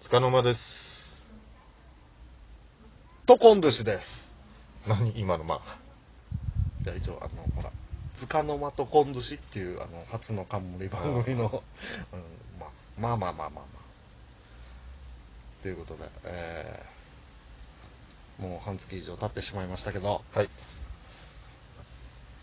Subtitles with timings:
[0.00, 1.32] つかの間です。
[3.26, 4.32] とこん寿司です。
[4.86, 5.12] 何？
[5.20, 5.60] 今の間。
[6.84, 7.72] じゃあ一応、あの、ほら、
[8.14, 12.20] つかの間とこん寿司っていう、あの、初の冠番組の、うん、
[12.60, 13.64] まあ、まあまあまあまあまあ。
[15.62, 20.48] ということで、えー、もう半月以上経ってしまいましたけど、はい。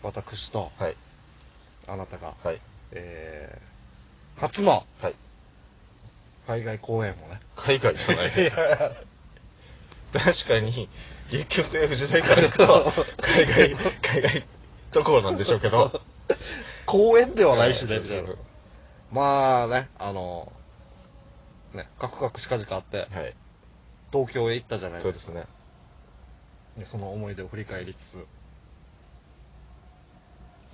[0.02, 0.96] 私とはい。
[1.88, 2.60] あなたが、はい。
[2.92, 5.14] えー、初のはい。
[6.46, 8.30] 海外公演をね、海外じゃない。
[10.12, 10.88] 確かに、
[11.32, 14.44] 琉球政府時代から行くと、海外、海外
[14.92, 16.00] ところなんでしょうけど。
[16.86, 18.38] 公演ではないしね、みたいなそう
[19.10, 20.52] まあね、あの、
[21.74, 23.34] ね、カクカクしかじかあって、はい。
[24.12, 25.02] 東京へ行ったじゃないでか。
[25.02, 25.44] そうですすね。
[26.78, 28.26] でその思い出を振り返りつつ、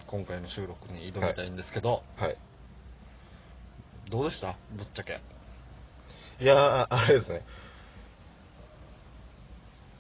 [0.07, 2.37] 今回の収録に挑みたいんですけど、はい。
[4.11, 4.55] どうでした？
[4.73, 5.21] ぶっちゃけ。
[6.43, 7.41] いやー、あれですね。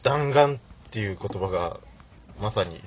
[0.03, 0.59] 弾丸っ
[0.91, 1.79] ていう言葉が、
[2.41, 2.81] まさに、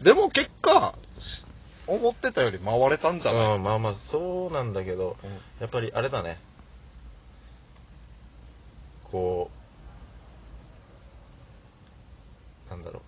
[0.00, 1.44] でも結果、し
[1.86, 6.38] 思ってたより回れたんじゃない、うん、まあまあ、そうなんだけど、うんやっぱりあれだね。
[9.04, 9.50] こ
[12.66, 13.02] う、なんだろ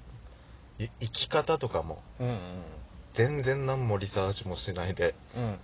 [0.78, 0.82] う。
[0.82, 2.36] い生き方とかも、うんうん
[3.14, 5.58] 全然何もリサーチもしないで、うん。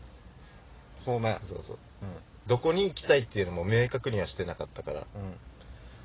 [0.96, 1.36] そうね。
[1.42, 1.78] そうそう。
[2.02, 2.33] うん。
[2.46, 5.04] どこに行きたいっていうのも明確にはしてなかったから、うん。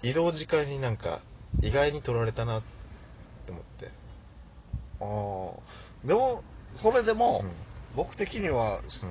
[0.09, 1.19] 移動時間になんか、
[1.61, 2.61] 意外に取られたなっ
[3.45, 3.87] て思って。
[5.01, 5.59] あ
[6.03, 6.07] あ。
[6.07, 7.51] でも、それでも、うん
[7.95, 9.03] 僕的には、し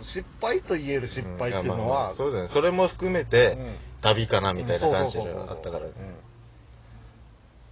[0.00, 2.48] 失敗と言える失敗っていうのんやまあまは、あそうだね。
[2.48, 5.86] それも含めて、うん旅かなみたいな感じがあったから。
[5.86, 5.92] うん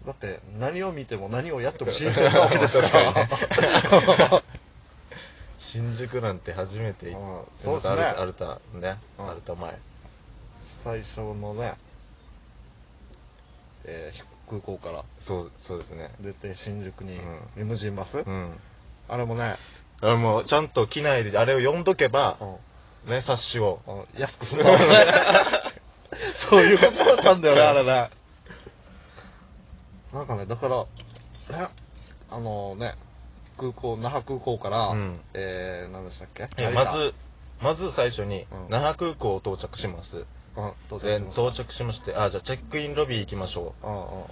[0.07, 3.13] だって、何を見ても何をやっても新鮮なわけですから。
[3.13, 4.43] 確
[5.63, 9.73] 新宿なんて初めて行うんっそうですねアルタね、うんアルタ前。
[10.53, 11.73] 最初のね、
[13.85, 16.11] えー空港からそう、そうですね。
[16.21, 18.51] 出て新宿にうんリムジンバス、うん。
[19.09, 19.55] あれもね、
[20.03, 22.37] あれもうちゃんと機内であれを読んどけば
[23.07, 23.81] う、んね、冊子を。
[23.87, 24.65] うん安くする
[26.35, 28.11] そういうことだったんだよね、あれね。
[30.13, 30.85] なんかね、だから、
[31.53, 31.69] え、
[32.31, 32.93] あのね、
[33.63, 35.21] 空港、那覇空港から、うん。
[35.35, 36.49] えー、何でしたっけ？
[36.75, 37.15] まず、
[37.61, 40.27] まず最初にうん、那覇空港到着します。
[40.57, 43.87] うん、到着でしました到着しまして、あ、じゃあチェックインロビー行きましょう。
[43.87, 44.01] うんうん。
[44.01, 44.27] うん。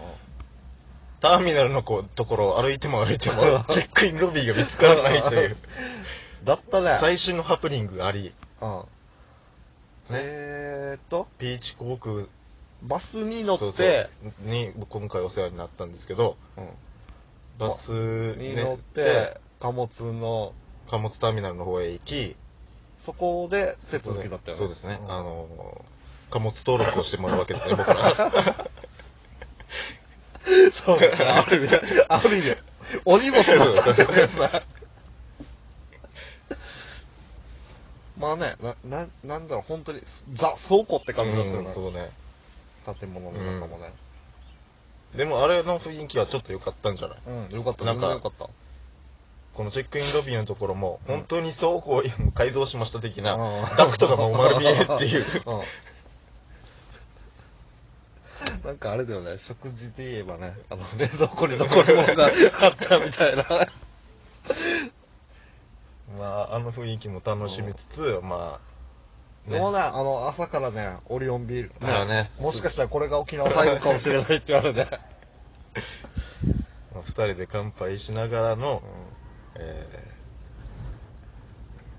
[1.21, 5.57] ターミナルのこうところを歩いても歩いても、チェックインロビーが見つからないという、
[6.45, 6.95] だったね。
[6.97, 8.85] 最新のハプニングがあり、うん。
[10.13, 12.27] えーっと、ピーチ航空。
[12.83, 14.09] バスに乗って、そうそう。
[14.49, 16.69] に今回お世話になったんですけど、うん
[17.61, 17.93] バス
[18.39, 20.55] に乗って、貨物の、
[20.89, 22.37] 貨物ターミナルの方へ行き、
[22.97, 24.59] そこで手続きだったよね。
[24.59, 24.95] そうですね。
[24.95, 27.95] んあのー、貨物登録をしてもらうわけですね、僕ら。
[30.73, 31.25] そうですね。
[31.27, 31.69] ある意味、
[32.09, 32.57] ある意味、
[33.05, 34.49] お荷物だったってことですね。
[38.19, 40.01] まあね、な、な、なんだろう、本当に、
[40.33, 41.61] ザ倉庫って感じだったよね。
[41.61, 42.09] うんそうね。
[42.99, 43.93] 建物の中もね。
[45.15, 47.19] でもあれの雰囲気はちょっと良かったんじゃない？
[47.27, 48.49] うん、よかった、なんかかった。
[49.55, 52.03] このチェックインロビーのところも、本当に倉庫を
[52.35, 53.41] 改造しました的な、うん。
[53.77, 55.25] ダクトがもう丸見えっていう。
[55.47, 55.63] うん。
[58.65, 62.31] なんかあれだよね、食事で言えばね、あの、冷蔵庫に残るものがあっ
[62.77, 63.45] たみたいな。
[66.19, 68.70] まあ、あの雰囲気も楽しみつつ、まあ、
[69.49, 74.85] でもね、あの、朝からね、オリオンビール、あねもしかしたらこれが沖縄最後かもしれないって言われて。
[76.93, 78.81] まあ二人で乾杯しながらの、う
[79.57, 79.87] え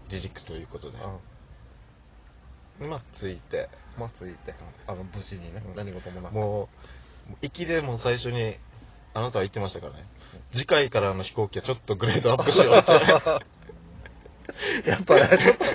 [0.07, 1.01] ー、離陸ということで、ん。
[2.81, 2.89] うん。
[2.89, 4.53] まあ、着いて、まあ、ついて、
[4.87, 6.33] あの、無事にね、うん何事もなく。
[6.33, 8.55] もう、行きでもう最初に、
[9.13, 10.05] あなたは言ってましたからね、
[10.51, 12.91] 次回からの飛行機はちょっとグレードアップしようって。
[14.89, 15.65] やっぱね、ちょっと、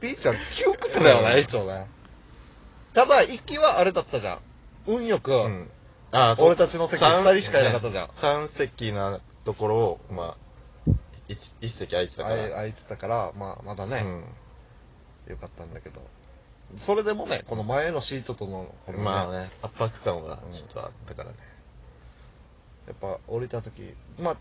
[0.00, 1.86] ピーちゃん窮屈だよね、一応ね。
[2.92, 4.38] ただ、行きはあれだったじゃん。
[4.86, 5.68] 運よく、うん。
[6.12, 10.36] あ俺たちの席三二人しかいなかったじゃんね三席なところを、まあ、
[11.28, 12.46] 一一席空いてたあから。
[12.46, 14.04] い空いてたから、まあ、まだね、
[15.26, 16.00] うよかったんだけど。
[16.76, 19.00] それでもね、この前のシートとの、このん。
[19.00, 21.36] ねまあね、圧迫感はちょっとあったからね。
[22.86, 24.36] やっぱ降りた時まあ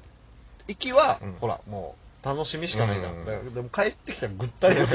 [0.68, 4.90] 行きは、うんほらもう楽しみしかないじゃん、うんだからでも帰ってきたらぐったりだね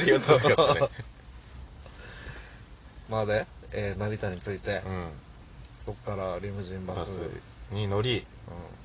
[0.00, 0.88] 帰りが強かったね。
[3.08, 4.82] まあで、えー成田に着いて、う
[5.78, 6.86] そっからリムジンん。
[6.86, 7.42] バスバス
[7.72, 8.24] に乗り、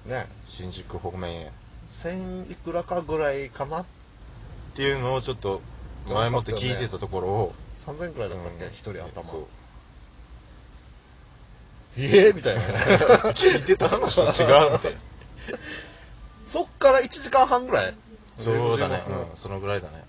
[0.06, 1.46] うん、ね新宿方面へ。
[1.46, 1.50] っ
[1.90, 3.86] 1000いくらかぐらいかな
[4.74, 5.62] ていうのをちょっと
[6.08, 7.54] 前もって聞いてたところを、
[7.86, 9.24] 3000円くらいだったっけ、うん一人頭。
[9.24, 9.46] そう
[11.98, 12.62] ええみたいな。
[13.32, 14.98] 聞いてた話と違うみたいな。
[16.48, 17.94] そっから1時間半ぐらい
[18.36, 18.96] そうだね、
[19.30, 20.04] うん、そのぐらいだね。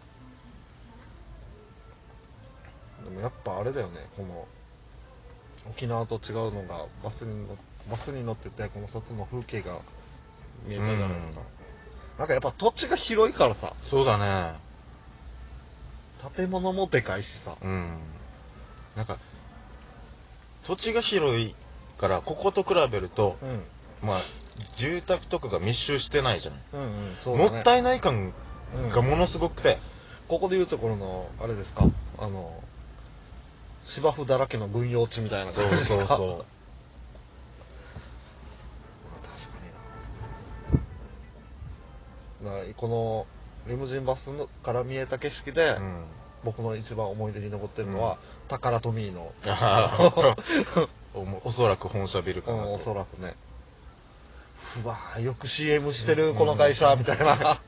[3.04, 4.48] でもやっぱあれだよね、この、
[5.70, 7.56] 沖縄と違うのが、バスに乗
[7.90, 9.78] バスに乗ってて、この外の風景が
[10.66, 11.40] 見えたじゃないですか。
[12.18, 14.54] なんかやっぱ土地が広いからさ、そうだね。
[16.34, 17.56] 建物もでかいしさ。
[17.62, 17.86] うん。
[18.96, 19.18] なんか、
[20.64, 21.54] 土地が広い
[21.98, 23.64] から、ここと比べると、うん。
[24.02, 24.16] まあ、
[24.76, 26.60] 住宅とかが密集してないじゃない。
[26.74, 27.50] うんうん、そうだね。
[27.50, 28.32] もったいない感
[28.74, 29.78] うんがものすごくて、
[30.28, 31.86] ここでいうところの、あれですか、
[32.18, 32.52] あの、
[33.84, 36.06] 芝生だらけの軍用地みたいなそう感じですか？
[36.08, 36.44] そうそう。
[39.22, 39.52] 確
[42.50, 42.74] かにな。
[42.76, 43.26] この
[43.68, 46.04] リムジンバスのから見えた景色で、うん。
[46.44, 52.68] 僕の一番思い出に残ってるのは、タカラトミーの、あー おもおそらく本社ビルかなと。
[52.68, 53.34] うんおそらくね。
[54.84, 57.60] うわぁ、よく CM してる、この会社、みたいな。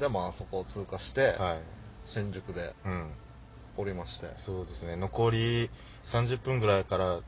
[0.00, 1.58] で、まあ、そこを通過して、はい。
[2.06, 3.10] 新宿でうん。
[3.76, 4.26] 降りまして。
[4.34, 4.96] そうですね。
[4.96, 5.70] 残り
[6.02, 7.20] 30分ぐらいから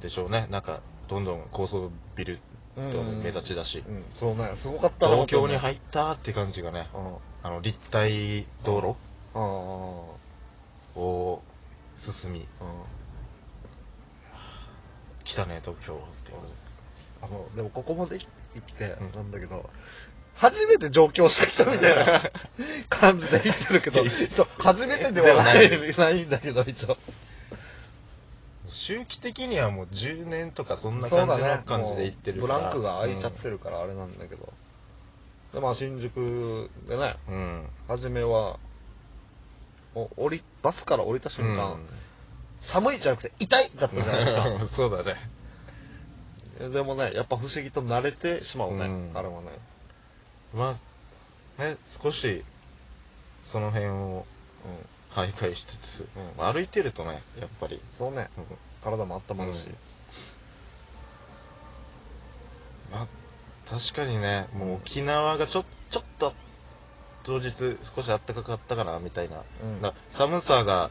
[0.00, 0.46] でしょうね。
[0.50, 2.40] なんか、どんどん高層ビル
[2.76, 3.84] うんと目立ちだし。
[3.86, 6.88] うん、そうね、すごかったな東京にっ入ったって感じがね。
[6.94, 7.16] うん。
[7.42, 8.96] あの、立体道路
[9.34, 11.42] ああ、を
[11.94, 12.46] 進み、うん。
[15.32, 16.32] 来たね、東京って。
[17.22, 19.68] あの、でもここまで行ってうん、なんだけど、
[20.36, 22.20] 初めて上京してきたみたいな
[22.90, 24.04] 感じで言ってるけど、
[24.58, 26.98] 初めてではないではないんだけど、一応。
[28.66, 31.62] 周期的にはもう10年とかそんな感じのね。
[31.64, 32.58] 感じで行ってるから。
[32.58, 34.52] ブランクが空いちゃってるからあれなんだけど。
[35.54, 37.34] で、まあ新宿でね、うん。
[37.34, 37.66] うん。
[37.88, 38.58] 初めは、
[39.94, 42.01] もう降り、バスから降りた瞬間、うん
[42.62, 44.66] 寒いじゃなくて痛いだったじゃないですか。
[44.66, 45.16] そうだね。
[46.70, 49.50] でもね、やっぱ不思議と慣れてしまうね、うんあれはね。
[50.54, 52.44] まあ、ね、少し、
[53.42, 54.26] その辺を
[54.64, 54.86] うん。
[55.12, 58.46] 徘徊しつつ、うんまあ歩いてるとね、やっぱり、そうね、うん
[58.82, 59.68] 体も温まるし。
[62.90, 63.06] まあ、
[63.68, 66.34] 確かにね、もう沖縄がちょ、ちょっと、
[67.24, 69.42] 当日少し暖かかったかな、みたいな。
[69.62, 70.90] うんな寒さが、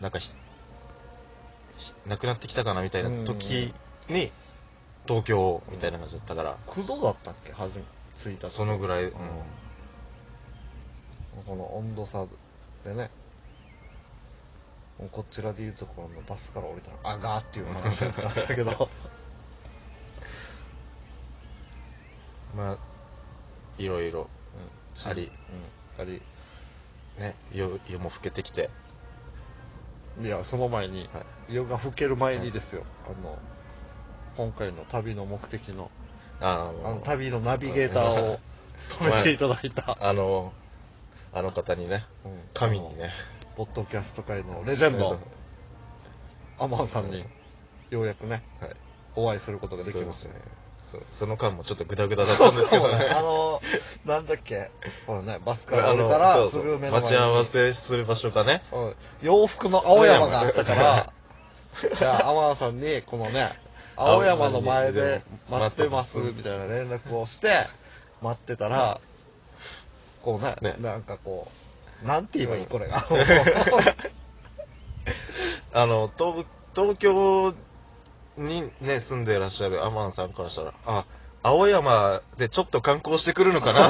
[0.00, 0.34] なんかひ、ひ
[2.06, 3.72] なくなってきたかな、みたいな時
[4.08, 4.32] に、
[5.06, 7.52] 東京、みたいな感じだったから、9度だったっけ？
[7.52, 7.84] 初め、
[8.14, 8.54] 着いた時。
[8.54, 9.12] そのぐらい、うん。
[11.46, 12.26] この温度差
[12.84, 13.10] でね、
[15.10, 18.70] こちらでいうところのバスから降りたら、あがーっていう話だったけど、
[22.54, 22.76] まあ、
[23.78, 24.28] いろいろ、
[25.04, 25.10] うん。
[25.10, 25.30] あり
[25.96, 26.22] うん、あり。
[27.18, 28.70] ね、夜夜も更けてきて、
[30.20, 33.38] いや、その前に、は夜が更ける前にですよ、あの、
[34.36, 35.90] 今回の旅の目的の、
[36.40, 38.38] あのあの旅のナビゲーターを
[38.76, 40.52] 務めていただいた、 あの、
[41.32, 42.40] あの方にね、うん。
[42.52, 43.10] 神にね、
[43.56, 45.18] ポッドキャスト界のレジェンド、
[46.58, 47.24] アマンさんに、
[47.90, 48.70] ようやくね、はい、
[49.16, 50.34] お会いすることができますね。
[50.82, 53.06] そうその間もちょっとグダグダだったんですけどね。
[53.16, 53.62] あの、
[54.04, 54.70] なんだっけ、
[55.06, 56.96] ほらね、バスから降りたら、すぐ目の前に。
[56.96, 58.94] 待ち合わせする場所がね、うん。
[59.22, 61.12] 洋服の青山があったから、
[61.96, 63.48] じゃあ、アマンさんに、このね、
[63.96, 67.48] 青山の前で待ってます、みたいな連絡をして、
[68.20, 69.00] 待ってたら、
[70.22, 70.74] こうね、ね。
[70.80, 71.48] なんかこ
[72.04, 73.04] う、なんて言えばいい、これが。
[75.74, 77.54] あの、東東京
[78.36, 81.04] にね、住んでいらっしゃるアマンさんからしたら、あ、
[81.42, 83.82] 青山でちょっと観光してくるのかな？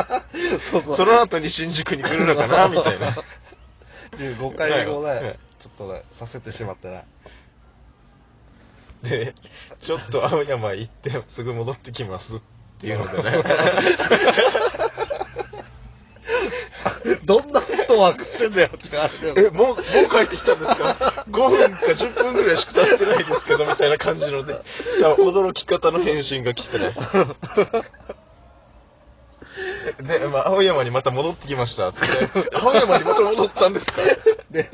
[0.60, 0.96] そうそう。
[0.96, 2.68] その後に新宿に来るのかな？
[2.74, 3.10] みたいな。
[3.10, 3.14] っ
[4.16, 7.04] ていう誤解をはいね、ちょっとね、させてしまってね。
[9.02, 9.34] で、
[9.80, 12.42] ちょっと青山行ってすぐ戻ってきますっ
[12.80, 13.42] ていうのでね。
[17.24, 19.76] どんなフットワークしてんだよってあれでえ、もう、もう
[20.10, 20.96] 帰ってきたんですか？
[21.30, 24.54] ?5 分か10分ぐらいしか経ってないですけど、みたいな感じので、
[25.18, 26.94] 驚き方の返信が来てね。
[30.02, 32.56] で、でまあ、青山にまた戻ってきました、つって。
[32.56, 34.00] 青山にまた戻ったんですか？
[34.50, 34.68] で、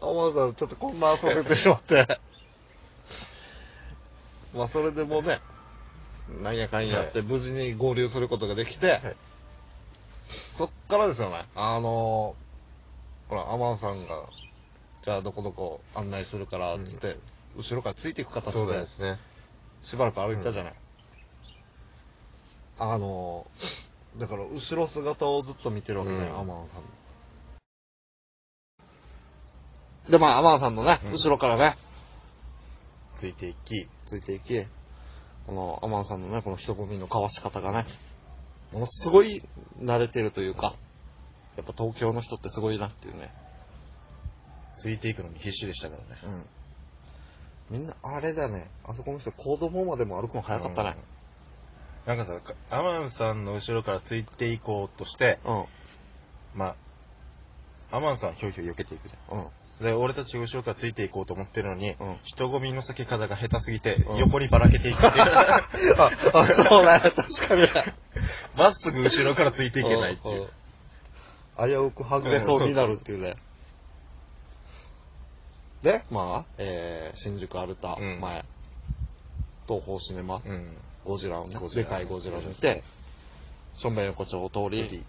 [0.00, 2.06] アマンさんちょっと混乱させてしまって。
[4.54, 5.40] まあそれでもうね、
[6.42, 9.00] なんやかんやって無事に合流することができて、はい
[10.32, 12.36] そっからですよね、あの
[13.28, 14.22] ほら、アマンさんが、
[15.02, 17.16] じゃあどこどこ案内するから、つって、
[17.56, 19.18] 後ろからついていく形そうで、ですね。
[19.82, 20.74] しばらく歩いたじゃない。
[22.78, 23.46] あの
[24.16, 26.40] だから後ろ姿をずっと見てるわけじゃん、うん。
[26.40, 26.82] アマンさん。
[30.10, 31.12] でまあアマンさんのね、うん。
[31.12, 31.74] 後ろからね。
[33.16, 34.64] ついていき、ついていき
[35.46, 37.84] このアマンさんのねこの人混みのかわし方がね
[38.72, 39.42] ものすごい
[39.82, 40.72] 慣れてるというか
[41.56, 43.30] やっぱ東京の人ってすごいなっていうね
[44.80, 46.36] ついていくのに必死でしたからね。
[47.70, 47.78] うん。
[47.78, 48.66] みんなあれだね。
[48.86, 50.96] あそこの人子供までも歩くの早かったね。
[52.06, 55.64] なんかさ、かアマンさんの後ろからついていこうとして、うん。
[56.54, 56.74] ま
[57.90, 59.40] あ、アマンさんひょいひょい避けていくじゃうん。
[59.42, 59.46] ん。
[59.84, 62.16] で、俺たち後ろからついていこうと思ってるのに、うん。
[62.22, 64.16] 人混みの避け方が下手すぎて、うん。
[64.16, 65.24] 横にばらけていくっていう。
[66.00, 66.10] あ
[66.40, 67.68] あそうね 確かに。
[68.56, 70.42] まっすぐ後ろからついていけないっていう。
[70.42, 70.50] うん
[71.60, 73.34] 危うくはぐれそうになるっていうね。
[75.82, 78.20] で、まあ、えー、新宿アルタうん。
[78.20, 78.44] 前、
[79.66, 80.66] 東宝シネマ、うん。
[81.04, 82.82] ゴジラをねでかいゴジラを見て、
[83.74, 85.02] 正面横丁を通り、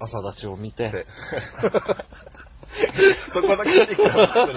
[0.00, 1.06] 朝立ちを見て、で。
[3.30, 4.54] そこだけ見てください。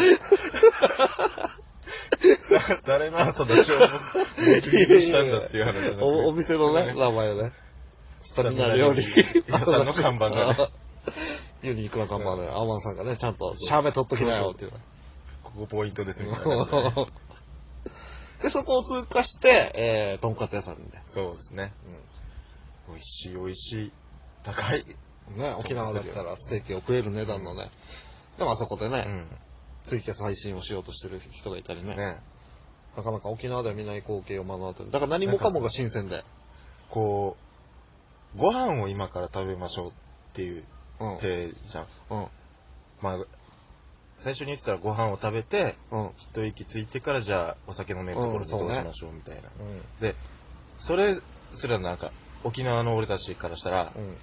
[2.86, 7.52] 誰の朝立ちを目撃したんだっていう話おお店のね、名前ね、
[8.22, 9.04] スタミナ料理。
[9.48, 10.70] 屋さんの看板がね。
[11.62, 14.72] ユニークな看板で、アマンさんがね、ちゃんと、シャーベ取っときなよっていう。
[14.72, 14.78] ね。
[15.58, 17.06] ここポイントですみたいなね。
[18.44, 21.02] で、そこを通過して、えー、とんかつ屋さんで。
[21.08, 21.74] そうですね。
[22.88, 23.92] 美味しい美味しい。
[24.44, 24.86] 高い。
[25.36, 27.70] ね、沖縄だったらステーキを食える値段のね。
[28.38, 29.28] でもあそこでね、うん。
[29.84, 31.96] ツイキャス配信をしようとしてる人がいたりね。
[31.96, 32.20] ね。
[32.96, 34.92] なかなか沖縄では見ない光景を目の当たり。
[34.92, 36.24] だから何もかもが新鮮で。
[36.92, 37.36] こ
[38.36, 39.94] う、ご飯を今から食べましょうっ
[40.34, 40.64] ていう
[41.00, 41.18] うん。
[41.18, 41.88] 手じゃん。
[42.12, 42.28] うん。
[43.02, 43.18] まあ、
[44.18, 46.10] 最初に言ってたらご飯を食べて、うん。
[46.18, 49.42] 一息ついてからじゃあお酒飲めるところでどうしましょうみたいな。
[49.42, 49.82] うん。
[50.02, 50.16] で、
[50.78, 51.16] それ
[51.54, 52.12] すらなんか、
[52.44, 54.18] 沖縄の俺たちからしたら、うん。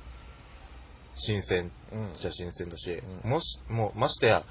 [1.17, 2.11] 新鮮うん。
[2.15, 4.43] じゃ新鮮だし、うんもし、もう、ましてや、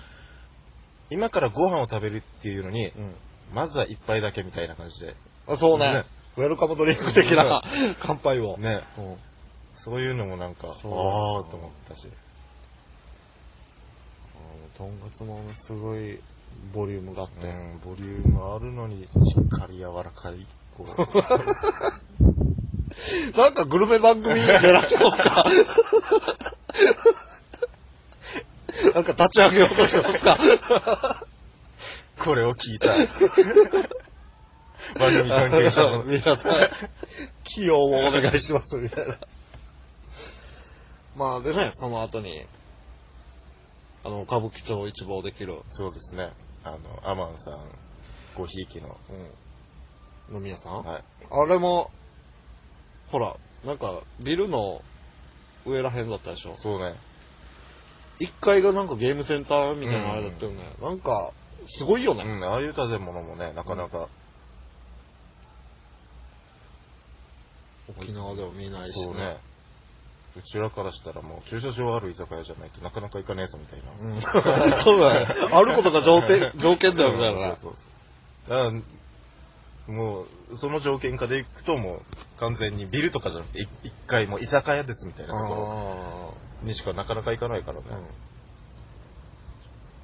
[1.09, 3.13] 今からご飯を食べるっていうのに、うん。
[3.53, 5.13] まずは一杯だけみたいな感じで、
[5.47, 6.03] あそうねね
[6.37, 7.61] ウェルカムドリンク的な
[7.99, 8.57] 乾杯を。
[8.57, 9.15] ね、うん。
[9.75, 12.07] そういうのもなんか、ああそうーと思ったし、
[14.77, 16.19] とんかつもねすごい
[16.73, 17.47] ボリュームがあって。
[17.47, 19.07] うん、ボリュームあるのに、し
[19.39, 20.45] っかり柔らかい、
[20.77, 20.87] こう、
[23.37, 25.43] なんかグルメ番組狙ってますか？
[28.95, 30.37] なんか立ち上げようとしてますか？
[32.23, 32.87] これを聞いた、
[34.99, 36.53] 番組関係者の、 皆さん、
[37.43, 39.17] 起用をお願いします、みたいな。
[41.15, 42.45] まあ、でね、その後に、
[44.05, 46.29] あの、歌舞伎町を一望できる、そうですね、
[46.63, 46.77] あの、
[47.09, 47.59] アマンさん、
[48.35, 48.97] ごひいきの、
[50.29, 51.89] うん、飲み屋さん、はい、あれも、
[53.11, 54.81] ほら、なんか、ビルの
[55.65, 56.55] 上らへんだったでしょ？
[56.57, 56.95] そうね、
[58.19, 60.57] 1階がなんかゲームセンターみたいなあれだったよね。
[60.81, 61.31] なんか、
[61.67, 62.23] すごいよね。
[62.23, 64.09] うん、ああいう建物もね、なかなか、
[67.97, 69.05] 沖縄では見ないしね。
[69.05, 69.37] そうね、
[70.35, 74.09] うちらからしたらもう駐車場ある居酒屋じゃないとなかなか行かねえぞみたいな。
[74.09, 74.21] うん、
[74.75, 75.25] そうだね。
[75.51, 77.55] あることが条件 条件だよ、みたいなね。
[77.59, 77.83] そうそうそ
[78.47, 78.49] う。
[78.49, 78.77] だか
[79.87, 80.21] らも
[80.51, 82.01] う、その条件下で行くともう、
[82.39, 87.83] 完全にビルとかじゃなくて、い一回もう居酒屋ですみたいなところあにしかなかなか行かないからね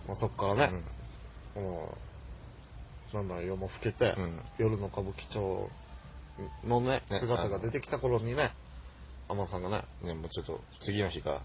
[0.06, 0.70] まあ、そっからね、
[1.54, 1.98] こ
[3.14, 4.24] の、なんだろう、夜も更けて、うん。
[4.24, 4.40] うん。
[4.58, 5.70] 夜の歌舞伎町
[6.66, 8.52] のね、ね姿が出てきた頃にね、
[9.30, 11.40] アマンさんがね、ね、もうちょっと、次の日が、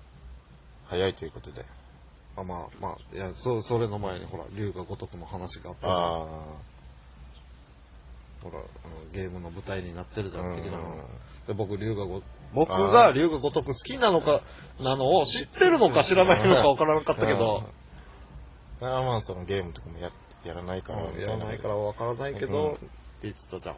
[0.87, 1.64] 早いということで。
[2.37, 5.99] あまあまあ、いや、そそれの前にほら、龍が如くの話があったじゃん。
[5.99, 6.00] あ
[8.43, 8.59] ほら、
[9.12, 10.41] ゲームの舞台になってるじあ。
[10.41, 10.79] ゃん、的な。
[10.79, 10.85] うん
[11.47, 12.23] で、僕、龍がご、
[12.55, 14.41] 僕が龍が如く好きなのか、
[14.81, 17.62] なのを知ってるのか知らないのかわからなかったけど、
[18.81, 18.88] うん。
[18.88, 20.11] アーマンさんのゲームとかもや
[20.45, 21.21] やらないから、いな。
[21.21, 22.88] やらないからわからないけど、うんって
[23.23, 23.76] 言ってたじゃん。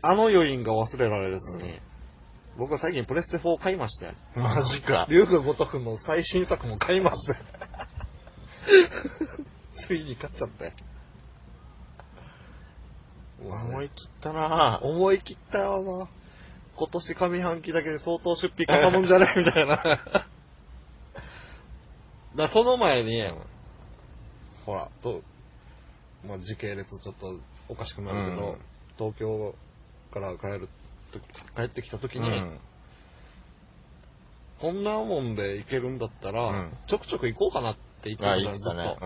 [0.00, 1.70] あの余韻が忘れられずに、
[2.58, 5.06] 僕は最近プレステ4買いまして、マジか。
[5.08, 7.34] 龍が如くの最新作も買いまして、
[9.72, 10.72] ついに買っちゃって。
[13.40, 14.80] 思い切ったなぁ。
[14.80, 16.08] 思い切ったよな。
[16.74, 19.80] 今年上半期だけで相当出費かさむんじゃないみたいな。
[22.34, 23.22] だその前に、
[24.66, 25.22] ほら、と、
[26.26, 28.58] まあ、時系列ちょっとおかしくなるけど、うん
[28.98, 29.54] 東京
[30.10, 30.68] から帰ると、
[31.56, 32.58] 帰ってきた時に、うん。
[34.60, 38.96] こんなもんで行けるんだったら、うんちょくちょく行こうかなって言ってあ、たじゃん、いいっすね。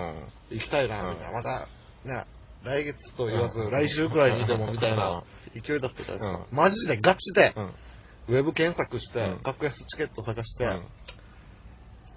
[0.50, 1.32] 行きたいな、うんみたいな。
[1.32, 1.60] また、
[2.04, 2.24] ね、
[2.64, 5.22] 来月と言わず、うん来週くらいにでも、みたいな
[5.54, 6.46] 勢いだったじゃないですか。
[6.50, 7.64] うマジでガチで、うん。
[8.28, 10.82] ウェブ検索して、うん格安チケット探して、うん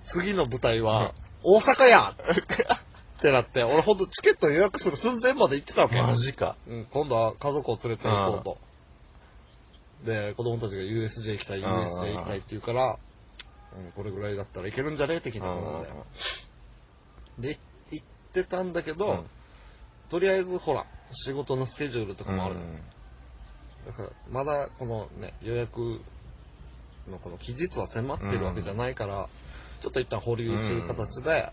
[0.06, 1.14] 次の舞台は、
[1.44, 6.00] 大阪や ってなって、俺ほんとチケット予約する寸前まで行ってたわけ。
[6.00, 6.56] マジか。
[6.68, 8.58] うん、今度は家族を連れて行こうと。
[10.04, 13.00] で、子供たちが USJ 行きたい、うん USJ 行きたいって言うから、
[13.78, 15.20] うん、これぐらいだったらいけるんじゃね？
[15.22, 15.86] 的なこ
[17.38, 17.50] とで。
[17.50, 17.58] で、
[17.92, 19.26] 行ってたんだけど、うん。
[20.10, 22.56] とりあえずほら、仕事のスケジュールとかもある。
[23.86, 26.00] だから、まだこのね、予約
[27.10, 29.28] のこの期日は迫ってるわけじゃないから、
[29.82, 31.52] ちょっと一旦保留という形で、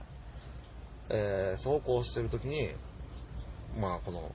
[1.11, 2.71] えー、走行してる時に、
[3.81, 4.33] まあこの、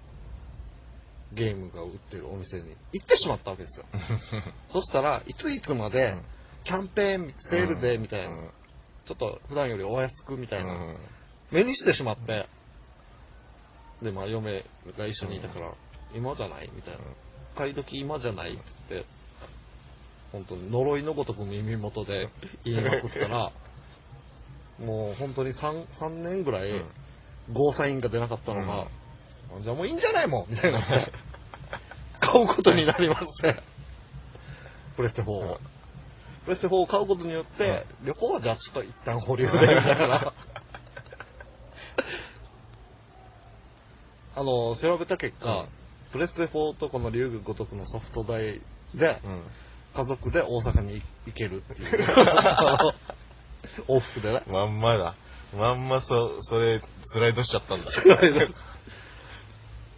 [1.33, 3.85] ゲームが売ってるお店に行ってしまったわけですよ。
[4.69, 6.21] そしたらいついつまでうん。
[6.63, 8.49] キャンペーンセールでみたいな、うん。
[9.05, 10.95] ちょっと普段よりお安くみたいな、うん。
[11.51, 12.45] 目にしてしまって、
[14.01, 14.63] で、まあ、嫁
[14.97, 15.71] が一緒にいたから、
[16.13, 16.99] 今じゃないみたいな。
[17.55, 19.05] 買い時今じゃないっつって、
[20.33, 22.27] 本当に呪いのごとく耳元で
[22.65, 23.51] 言いまくったら、
[24.85, 26.71] もう本当に 3, 3年ぐらい、
[27.53, 28.87] ゴーサインが出なかったのが、あ
[29.63, 30.79] じゃあもういいんじゃないもんみたいな。
[32.19, 33.55] 買うことになりまして、
[34.95, 35.59] プレステ4を。
[36.45, 40.33] プレステ4を買うことによって、旅行はじゃあちょっと一旦保留で、みたいな。
[44.35, 45.67] あの、調べた結果、うん
[46.09, 48.61] プレステ4とこの竜宮如くのソフト代
[48.95, 49.41] で、うん
[49.93, 51.89] 家族で大阪に行けるっていう。
[53.89, 54.41] 往復でね。
[54.47, 55.15] まんまだ。
[55.57, 57.87] まんまそ、それ、スライドしちゃったんだ。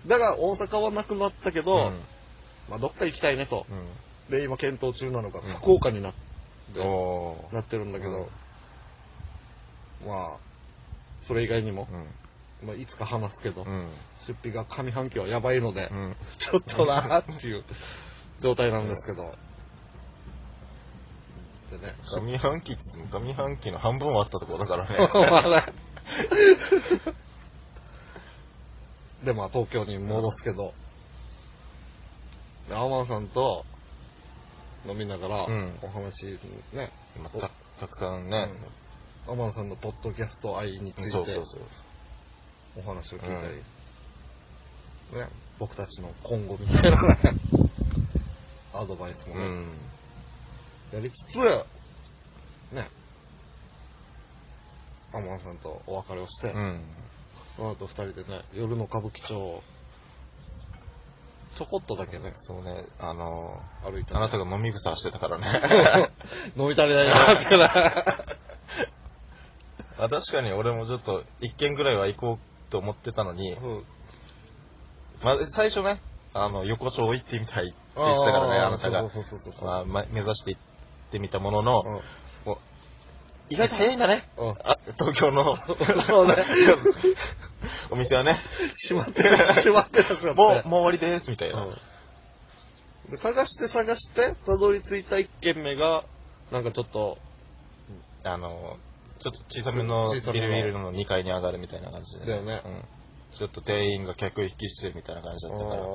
[0.08, 1.94] だから大阪はなくなったけど、うん
[2.70, 3.66] まあどっか行きたいねと。
[4.30, 6.20] で、今検討中なのがうん福岡になって、
[7.52, 8.30] なってるんだけど、
[10.06, 10.38] まあ、
[11.20, 11.88] それ以外にも、
[12.64, 13.66] まあ、いつか話すけど。
[14.20, 16.16] 出費が上半期はやばいので、うん。
[16.38, 17.64] ちょっとなーっていう
[18.40, 19.24] 状態なんですけど。
[21.72, 24.98] でね、上半期っつっても上半期の半分はあったところだからね。
[29.24, 30.74] で、まあ東京に戻すけど、
[32.70, 33.66] でアマンさんと
[34.88, 35.72] 飲みながらうん。
[35.82, 36.26] お話
[36.74, 36.90] ね、
[37.22, 38.48] まあたたくさんね。
[39.28, 41.62] アマンさんのポッドキャスト愛についてそうそう。
[42.78, 43.28] お話を聞いた
[45.18, 45.28] り、ね、
[45.60, 47.36] 僕たちの今後みたいなね、
[48.74, 49.68] アドバイスもね、うん。
[50.94, 51.38] やりつつ、
[52.72, 52.88] ね、
[55.14, 56.82] アマンさんとお別れをして、うん。
[57.60, 59.62] その後二人でね、夜の歌舞伎町を、
[61.58, 65.46] ちょこっとだけね、そうね、あの歩いて、あなたが飲み草してたからね。
[66.56, 67.18] 飲み足りないなっ。
[70.00, 73.86] あ確かに俺もちょっと一軒ぐらいは行こうと思ってたのに、うん
[75.22, 76.00] まあ、最初ね、
[76.34, 79.02] あの、横丁行ってみたいって言ってたからね、あなたが。
[79.02, 79.68] そうそうそうそうそう。
[79.68, 80.62] まあま目指して行っ
[81.12, 82.00] てみたものの、うん
[83.50, 84.24] 意外と早いんだね。
[84.38, 84.56] うんあ
[84.98, 85.56] 東京の
[86.02, 86.34] そうね。
[87.92, 88.40] お店はね、
[88.88, 90.70] 閉まってる、閉まってる、閉まもう、ってる。
[90.70, 91.64] もう終わりです、みたいな。
[91.64, 91.78] うん
[93.10, 96.04] で探して探して、たどり着いた一軒目が、
[96.52, 97.18] なんかちょっと、
[98.24, 98.78] あの、
[99.20, 102.84] ちょっと小さめのビルビルの2階に上がるみたいな感じで、だよねうん。
[103.36, 105.86] ちょっと店員が客引きしてるみたいな感じだったから、あ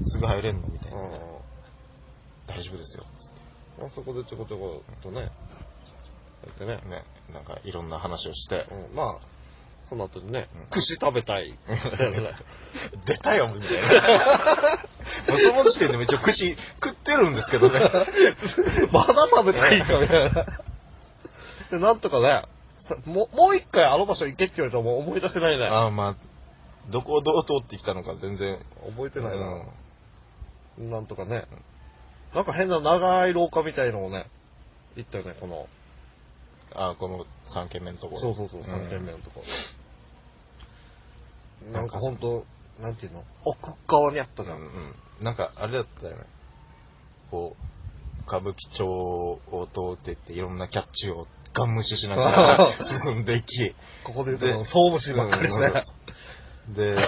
[0.00, 1.20] すぐ入れんのみたいあなね。
[2.46, 3.04] 大丈夫ですよ。
[3.18, 5.30] つっあそこでちょこちょことね、や
[6.50, 6.76] ってね。
[6.78, 7.02] てね、
[7.34, 9.16] なんかいろんな話をして、うん、まあ、
[9.84, 11.52] その後にねうん、串食べたい。
[13.06, 13.82] 出たよ、みたいな。
[15.30, 17.78] もうその時点でも一応串食ってるんですけどね。
[18.90, 20.46] まだ食べたいかみたいな。
[21.70, 22.42] で、なんとかね、
[22.78, 25.66] さもうもう一回あの場所行けって言われたらもう思い出せないね。
[25.66, 26.14] ああ、まあ、
[26.88, 28.58] どこをどう通ってきたのか全然。
[28.96, 29.46] 覚えてないな。
[29.46, 31.44] うんなんとかね。
[32.34, 34.26] なんか変な長い廊下みたいのをね、
[34.96, 35.66] 行ったよね、この。
[36.76, 38.20] ああ、この3軒目のところ。
[38.20, 39.42] そうそうそう、ん3軒目のとこ。
[41.72, 42.44] なんかほんと、
[42.80, 43.24] なんていうの？
[43.44, 44.58] 奥側にあったじゃん。
[44.58, 44.70] うんうん。
[45.22, 46.22] なんか、あれだったよね。
[47.30, 49.40] こう、歌舞伎町を
[49.72, 55.66] 通ってって、いろんなキャッチをガン無視しながら進んでいき、ここで言うと、で総務士ばっかりして。
[55.66, 55.96] うん
[56.74, 56.98] で、やっ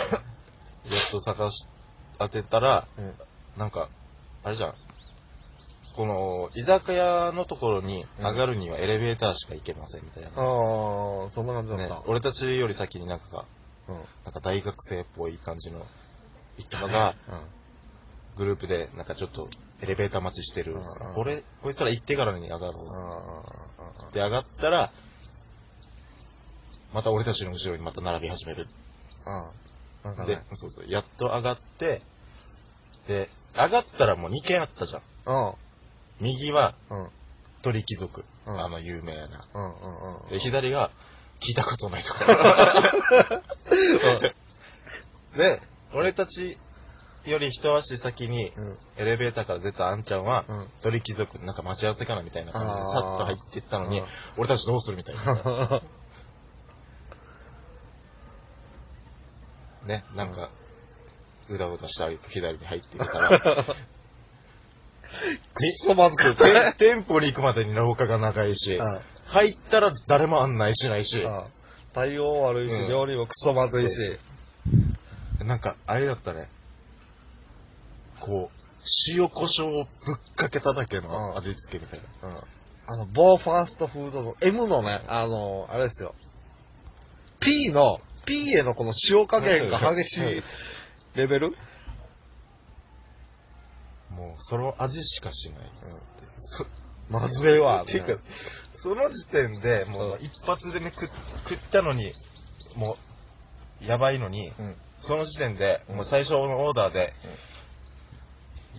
[1.11, 1.67] と探し
[2.21, 3.13] 当てたら、うん
[3.57, 3.89] なんか、
[4.45, 4.75] あれじゃん。
[5.99, 10.29] この、居酒屋のところに上がるにはエレベーターしか行けませんみたいな。
[10.29, 10.31] あ
[11.27, 11.95] あ、そんな感じだった。
[11.97, 13.45] ね、俺たちより先になんか、
[13.89, 13.95] うん。
[13.97, 15.85] なんか大学生っぽい感じの
[16.57, 17.17] 人が、
[18.37, 19.49] グループでなんかちょっと
[19.83, 21.15] エレベーター待ちしてるうんうん。
[21.17, 22.75] これ、こいつら行ってからに上がろ
[24.11, 24.15] う。
[24.15, 24.93] で、上がったら、
[26.95, 28.67] また俺たちの後ろにまた並び始める。
[29.27, 29.51] あ
[30.05, 30.09] あ。
[30.11, 32.03] なんかでね。、そうそう、やっと上がって、
[33.09, 35.03] で、上がったらもう2軒あったじゃん。
[35.27, 35.55] うん。
[36.21, 37.05] 右はうん。
[37.05, 37.09] うん。
[37.63, 38.25] 鳥貴族。
[38.47, 39.21] うんあの、有名な。
[39.55, 40.31] うんうんうん。
[40.31, 40.91] で、左が
[41.41, 42.21] 聞いたことないとこ。
[45.37, 45.61] で、
[45.95, 46.57] 俺たち
[47.25, 48.79] より一足先にうん。
[48.97, 50.69] エレベーターから出たあんちゃんは、うん。
[50.83, 54.07] 鳥貴族、なんか待ち合わせかなみたいな感じであーさっと入ってったのにうん、
[54.39, 55.83] 俺たちどうするみたいな。
[59.87, 60.49] ね、なんか、
[61.49, 63.31] うだうだしたり左に入ってきたら、
[65.55, 66.45] くっそまずくて。
[66.45, 71.43] て 店舗に行くまでに廊下が長いし、うん入ったら誰も案内しないし、うん
[71.93, 74.19] 対応悪いし、うん料理もくそまずいし。
[75.45, 76.49] なんか、あれだったね。
[78.21, 78.59] こう、
[79.09, 82.29] 塩胡椒をぶっかけただけの味付けみたいな。
[82.29, 82.59] うん
[82.91, 86.15] あの、某ファーストフードの M のね、あの、あれですよ。
[87.39, 90.43] P の、P へのこの塩加減が激しい
[91.15, 91.55] レベル？
[94.35, 95.59] その味しかしない。
[96.39, 96.65] そ
[97.11, 97.83] まずいわ。
[97.83, 98.09] っていうか、
[98.75, 102.13] その時点で、もううん一発でね、食食ったのに、
[102.77, 102.97] も
[103.83, 104.77] う、やばいのに、うん。
[105.01, 107.13] その時点で、うんもう最初のオーダーで、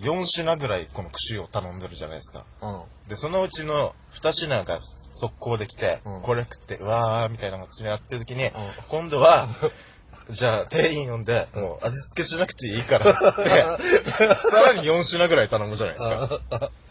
[0.02, 2.46] 4品ぐらいこの串を頼んでるじゃないですか。
[2.62, 3.10] うん。
[3.10, 4.80] で、そのうちの2品が
[5.12, 8.52] 速攻できて、うんこれ食って、うわーみたいな感じにやってる時に、うん
[8.90, 9.48] 今度は、
[10.30, 13.20] じゃあ店員呼んで、うんもう味付けしなくていいからって、
[14.36, 16.72] さらに4品ぐらい頼むじゃないですか。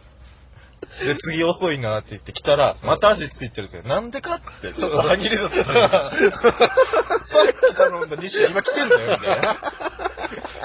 [1.05, 3.89] で、次遅いなって言って来たら、また味付けいってるんですよ。
[3.89, 9.57] なんでかって、ちょっと歯切れだったのに さっき頼んだ2品今来てんだよ、みたいな。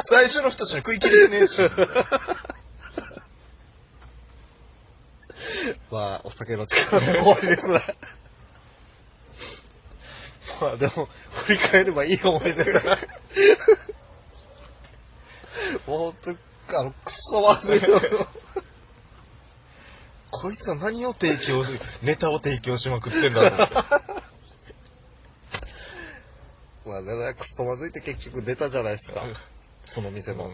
[0.05, 1.62] 最初の2品食い切れてねえし。
[5.91, 7.79] まあ、お酒の力が怖いですね。
[10.61, 12.97] まあでも、振り返ればいい思い出だな。
[15.87, 16.31] もうほんと、
[16.77, 17.99] あの、くそまずいよ。
[20.31, 23.73] こいつは何を提供し、ネタを提供しまくってんだろうって。
[26.85, 29.23] まあね、くそまずいって結局出たじゃないですか。
[29.85, 30.51] その店の。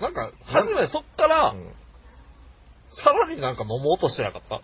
[0.00, 1.54] なんか、初めそっから、
[2.88, 4.60] さらになんか飲もうとしてなかった？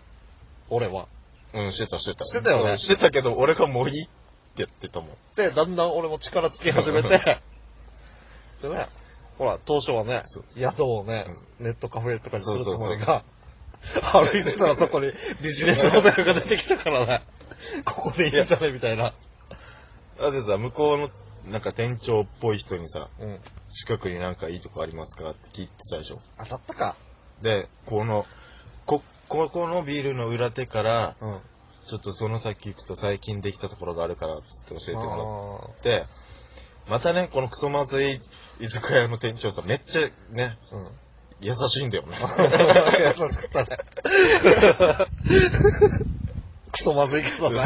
[0.69, 1.07] 俺は。
[1.53, 2.25] うん、してたしてた。
[2.25, 4.11] してたよねうんしてたけど、俺がもういいって
[4.57, 5.09] 言ってたもん。
[5.35, 7.09] で、だんだん俺も力つき始めて、
[8.61, 8.87] でね、
[9.37, 11.25] ほら、当初はねそう、宿をね、
[11.59, 13.23] ネットカフェとかにするつもりが、
[14.13, 15.11] 歩いてたらそこに
[15.41, 17.21] ビジネスホテルが出てきたからね、
[17.85, 19.13] ここでいいんじゃねみたいな。
[20.19, 21.09] だってさ、向こうの、
[21.51, 23.39] なんか店長っぽい人にさ、うん。
[23.67, 26.19] 近くになんかいいとこありますかって聞いてたでしょ。
[26.37, 26.95] 当たったか。
[27.41, 28.25] で、この、
[28.85, 31.39] こ、ここのビルの裏手から、うん。
[31.85, 36.05] ちょっとその先行くと最近できたところがあるからって教えてもらあって、
[36.89, 38.19] またね、このクソまずい
[38.61, 40.01] 居酒屋の店長さんめっちゃ
[40.33, 40.87] ね、ーうん。
[41.41, 42.15] 優しいんだよね。
[42.15, 43.77] 優しかったね。
[46.71, 47.57] クソまずいけどね。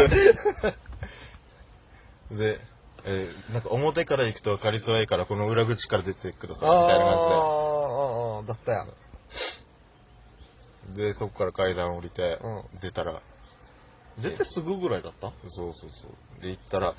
[2.32, 2.60] で、
[3.06, 8.88] えーなんか表から行くと分かりづらいからこの裏口から出てくださいあみたいな感あ、だったよ。
[8.88, 9.07] じ
[10.90, 13.22] で、で、そこから階段降りて、う出たら、
[14.20, 15.32] 出てすぐぐらいだった？
[15.48, 16.42] そうそうそう。
[16.42, 16.94] で、行ったら、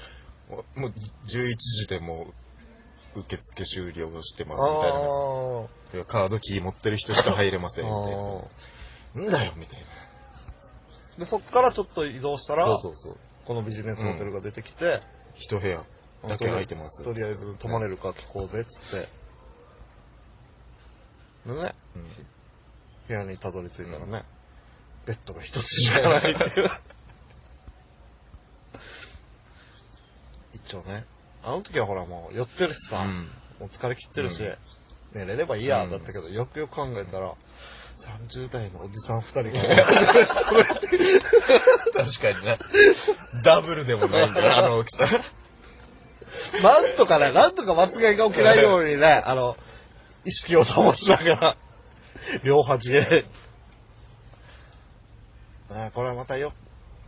[0.51, 2.33] もうもう11時でも
[3.16, 6.05] う受付終了してますみたいな感じで。
[6.05, 8.22] カードキー持ってる人しか入れませんみたいな。
[8.22, 8.42] あ
[9.14, 12.66] なんだよみたいーで、そっからちょっと移動したな。
[12.66, 13.16] ら、そうそうそう。
[13.44, 15.01] このビジネスホテルが出てきて、
[15.35, 15.83] 一部屋
[16.29, 17.03] だけ空いてます。
[17.03, 19.09] とりあえず泊まれるか聞こうぜっつって。
[21.55, 22.05] でね、うん
[23.08, 24.22] 部屋にたどり着いたらね、
[25.06, 26.70] ベッドが一つしかないっていう。
[30.54, 31.04] 一応ね、
[31.42, 33.04] あの時はほらもう酔ってるしさ、
[33.58, 34.56] もう疲れ切ってるし、うん
[35.14, 37.32] 寝れればいいや、うんだったけど、よくよく考えたら、
[37.96, 39.52] 30代のおじさん二人が、
[41.96, 42.58] 確かにね。
[43.42, 45.06] ダブルでもないんだよ、あの大きさ。
[46.62, 49.56] なんとかね、なんとか間違いが起きないようにね、あの、
[50.24, 51.56] 意識を保ちながら、
[52.44, 53.24] 両端へ。
[55.70, 56.52] ねこれはまたよ、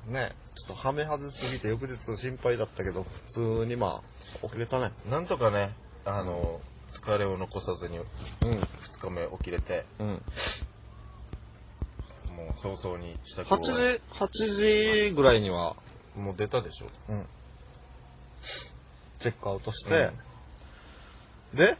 [0.06, 4.92] ね、ちょっとはめ外すぎて翌日心配だったけど、普通にまあ、起きれたね。
[5.10, 5.70] なんとかね、
[6.04, 8.06] あの、疲れを残さずにう
[8.42, 10.02] 2日目起きれて、ん。
[10.02, 10.08] うん。
[10.08, 10.18] も
[12.54, 15.76] う早々に支度を8時、8時ぐらいには、
[16.16, 16.86] もう出たでしょ。
[17.08, 17.26] うん。
[19.20, 20.10] チェックアウトして、
[21.54, 21.76] で、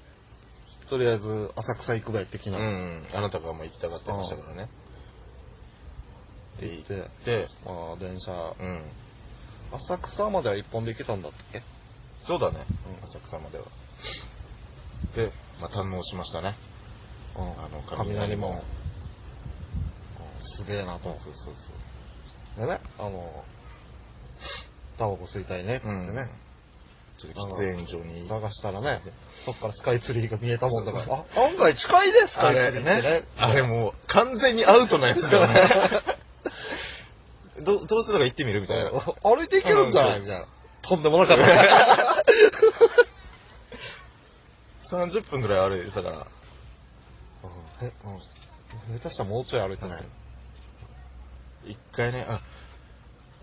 [0.91, 2.59] とりあえず浅草行くべ的な。
[2.59, 3.03] うん、うん。
[3.15, 4.69] あなたがもう行きたがってましたからね。
[6.61, 8.83] で、行っで、て、まあ、電車、うん。
[9.79, 11.63] 浅草までは一本で行けたんだっけ？
[12.25, 13.65] そうだね、うん浅草までは。
[15.15, 16.55] で、まあ、堪能しましたね。
[17.37, 18.61] うんあの、雷門。
[20.43, 21.05] すげえなと。
[21.05, 22.67] そうそうそう。
[22.67, 23.45] でね、あの、
[24.99, 26.29] タバコ吸いたいね、っつってね。
[27.21, 28.27] ちょっと喫煙所に。
[28.29, 29.01] 探したらね、
[29.45, 33.03] そっからスカイツリーが見えたもんだから、あ、案外近いね、スカあイツれね
[33.39, 35.55] あれもう完全にアウトなやつだよね。
[37.63, 38.91] どどうするか行ってみるみたいな。
[39.23, 40.21] 歩いていけるんじゃない？
[40.21, 40.47] みたいな。
[40.83, 41.45] とんでもなかった。
[44.83, 46.17] 30分ぐらい歩いてたから。
[46.17, 46.25] うん
[47.87, 48.99] え、うん。
[48.99, 50.03] 下手したらもうちょい歩いてない。
[51.67, 52.41] 一回ね、あ、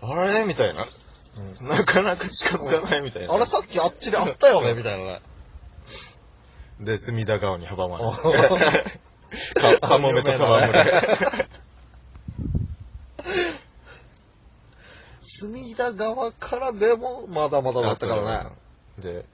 [0.02, 0.84] あれみたいな。
[1.60, 3.34] うんなかなか近づかないみたいな。
[3.34, 5.20] あれさっきあっちであったよねみたいなね。
[6.80, 8.04] で、隅田川に阻まれ。
[9.80, 10.84] か、かもめとかまむれ。
[15.20, 18.50] 隅田川からでもまだまだだったからね。
[18.98, 19.24] で、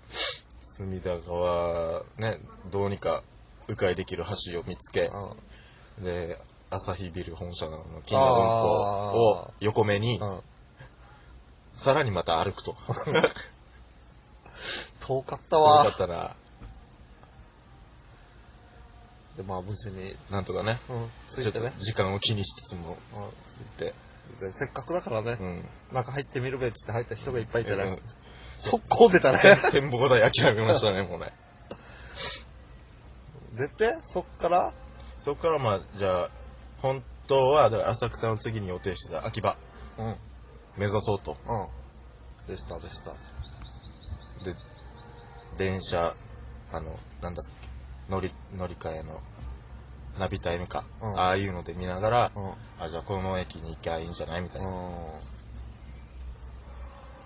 [0.63, 2.39] 隅田川、ね、
[2.71, 3.23] どうにか
[3.69, 5.11] 迂回できる橋を見つけ、
[5.99, 6.39] で、
[6.71, 8.69] 朝日ビル本社の金の運行
[9.41, 10.21] を横目に。
[11.75, 12.77] さらにまた歩くと。
[15.07, 15.91] 遠かったよわか。
[15.91, 16.35] ったら、
[19.37, 21.73] で、まあ無事に、なんとかね、うん、ついてね。
[21.79, 22.97] 時間を気にしつつも、
[23.47, 23.93] ついて、
[24.41, 25.69] でせっかくだからね、うん。
[25.93, 27.99] 中入ってみるべっつって入った人がいっぱいいてうんね、
[28.57, 29.39] 速攻出たね。
[29.73, 31.33] 展望台諦めましたね、もうね。
[33.55, 34.73] 出て、そっから、
[35.19, 36.31] そこからまあ、じゃあ、
[36.81, 39.57] 本当は、だから浅草の次に予定してた秋葉、
[39.99, 40.17] うん、うん。
[40.77, 41.37] 目指そうと。
[42.49, 43.13] でした、でした。
[44.45, 44.55] で、
[45.57, 46.15] 電車、
[46.73, 47.51] あの、なんだっけ、
[48.13, 49.21] 乗り、乗り換えの、
[50.19, 52.53] ナビタイムか、うんああいうので見ながら、うん。
[52.79, 54.69] あ、じゃあこの駅に行きゃいいんじゃないみたいな。
[54.69, 54.73] う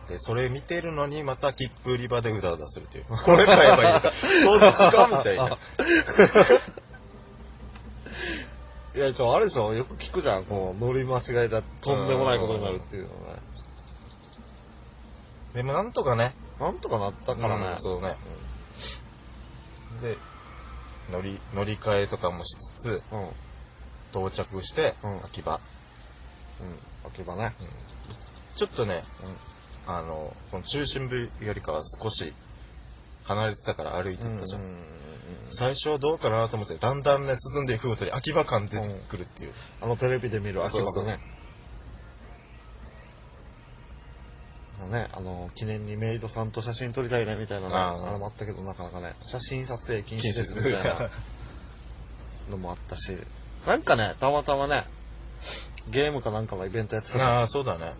[0.08, 3.04] で、それ見てるのにまた切符売り場でうだうだするっていう。
[3.24, 4.08] これ買えばいいのか、
[4.46, 5.58] こっちかみたいな。
[8.98, 9.02] ん。
[9.02, 13.14] いや、ちょ、あれでしょ、よく聞くじゃん、こう、乗り間違いだ、とんでもないことになるっていうのね。
[15.54, 17.66] でもなんとかね、なんとかなったからね。
[17.72, 18.14] うんそうね。
[20.02, 20.16] で、
[21.10, 23.20] 乗り、乗り換えとかもしつつ、うん。
[23.22, 23.28] うん。
[24.10, 25.58] 到着して、うん秋葉。
[26.60, 27.10] うん。
[27.10, 27.52] 秋葉ね。
[28.56, 29.02] ちょっとね、
[29.86, 32.32] あの、この中心部よりかは少し
[33.28, 34.62] 離れてたから歩いてったじゃん。
[35.50, 39.52] 最初はどうかなと思ってただんだんね、進んでいくごとに秋葉感出てくるっていう。
[39.82, 41.20] あのテレビで見る秋葉そうそうがね。
[44.90, 51.10] ね、あの、記念にメイドさんと写真撮りたいねみたいなね、あもあったけど、なかなかね、写真撮影禁止ですみたいな
[52.50, 53.18] のもあったし、
[53.66, 54.86] なんかね、たまたまね、
[55.90, 57.92] ゲームかなんかのイベントやってたああ、そうだね。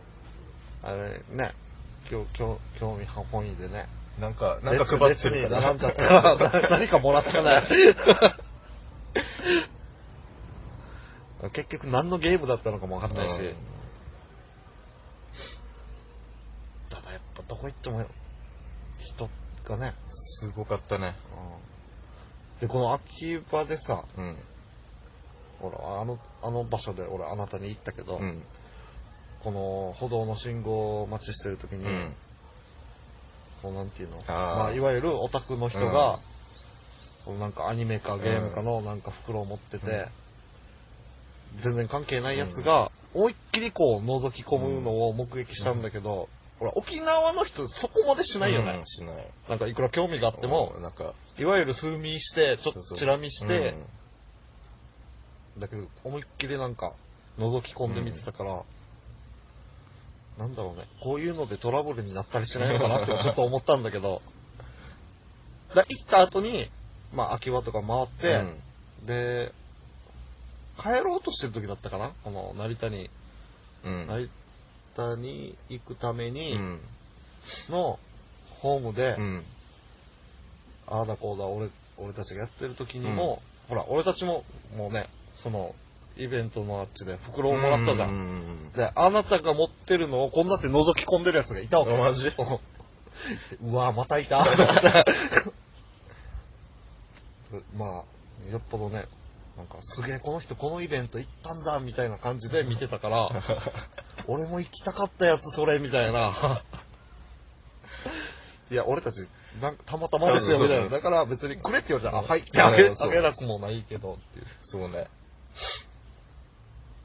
[0.83, 1.53] あれね、
[2.09, 3.87] 興興興味本位でね。
[4.21, 5.61] なんか、なんか配ってる列から。
[5.61, 6.15] に並んじゃったか
[6.61, 7.63] ら、 何かもらったね。
[11.53, 13.43] 結局何のゲームだったのかもわかんないし。
[13.43, 13.57] うん
[16.89, 18.05] ただやっぱどこ行っても
[18.99, 19.29] 人
[19.65, 19.93] がね。
[20.11, 21.15] すごかったね。
[22.61, 24.37] で、この秋葉でさ、うん。
[25.61, 28.43] ほら、あの、あの場所で俺あなたに言ったけど、うん。
[29.45, 32.15] この歩道の信号待ちしてる時に、うん。
[33.63, 34.17] こうなんていうの？
[34.29, 36.19] まあ、いわゆるオタクの人が、
[37.25, 40.07] このなんかアニメかゲームかのなんか袋を持ってて、
[41.57, 48.79] 全然関係ないやつが、思いっきりこう覗き込むのを目撃したんだけど、ほら、沖縄の人そこまでしないよね。
[48.79, 48.87] うん。
[48.87, 49.17] しない。
[49.49, 50.93] なんかいくら興味があっても、なん。
[50.93, 53.75] か、いわゆる数見して、ちょっとチラ見して、
[55.57, 55.61] うん。
[55.61, 56.93] だけど、思いっきりなんか、
[57.39, 58.63] 覗き込んで見てたから、
[60.39, 64.23] なんだろうね、こういうのでトラブルになったりしないのかなってちょっと思ったんだけど、
[65.75, 66.67] だ行った後に、
[67.13, 68.45] まあ、秋葉とか回って、
[69.05, 69.53] で、
[70.81, 72.13] 帰ろうとしてる時だったかな？
[72.23, 73.11] この、成田に、
[73.85, 73.93] うん。
[73.93, 74.07] うん。
[74.07, 74.29] 成
[74.95, 76.81] 田に行くためにうん。
[77.71, 77.99] の、
[78.61, 79.45] ホームで、うん。
[80.87, 84.45] ああだこうだ、俺、俺たちがやってる時にも、ほら、俺たちも、
[84.77, 85.75] もうね、その、
[86.19, 88.11] イベントのあっちで袋をもらったじゃん。
[88.11, 88.25] うんうんう
[88.67, 91.95] んで、あなたが持ってるのを、こんなって覗き込んでるやつがいたわけ。
[91.95, 92.31] あマジ？
[93.63, 94.45] うわまたいた。
[94.45, 95.05] と思って
[97.77, 99.07] まあ、よっぽどね、
[99.57, 103.31] なんか、すげえ、この人このイベント行ったんだ、みたいな感じで見てたから、
[104.29, 106.35] 俺も行きたかったやつ、それ、みたいな。
[108.71, 109.27] いや、俺たち、
[109.63, 110.89] なんかたまたまですよ、みたいな。
[110.89, 114.47] だから別にくれって言われたら、あ、はい ってあげ、あげなくもないけど、っていう。
[114.61, 115.09] そうね。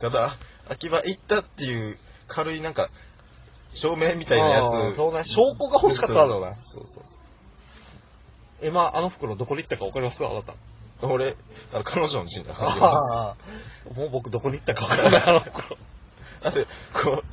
[0.04, 0.36] ただ、
[0.70, 2.90] 秋葉行ったっていう軽いなんか、
[3.74, 4.96] 証明みたいなやあーつ。
[4.98, 6.56] そうね、証拠が欲しかったんだよね。
[6.62, 7.18] そうそうそ
[8.62, 8.68] う。
[8.68, 10.26] 今、あの袋どこに行ったか分かります？
[10.26, 10.54] あなた。
[11.02, 11.36] 俺、
[11.74, 13.16] あの、彼女の字に入ります。
[13.18, 13.36] あ
[13.96, 15.78] あ、もう僕どこに行ったか分からない、 あの頃。
[16.44, 17.24] だって、こ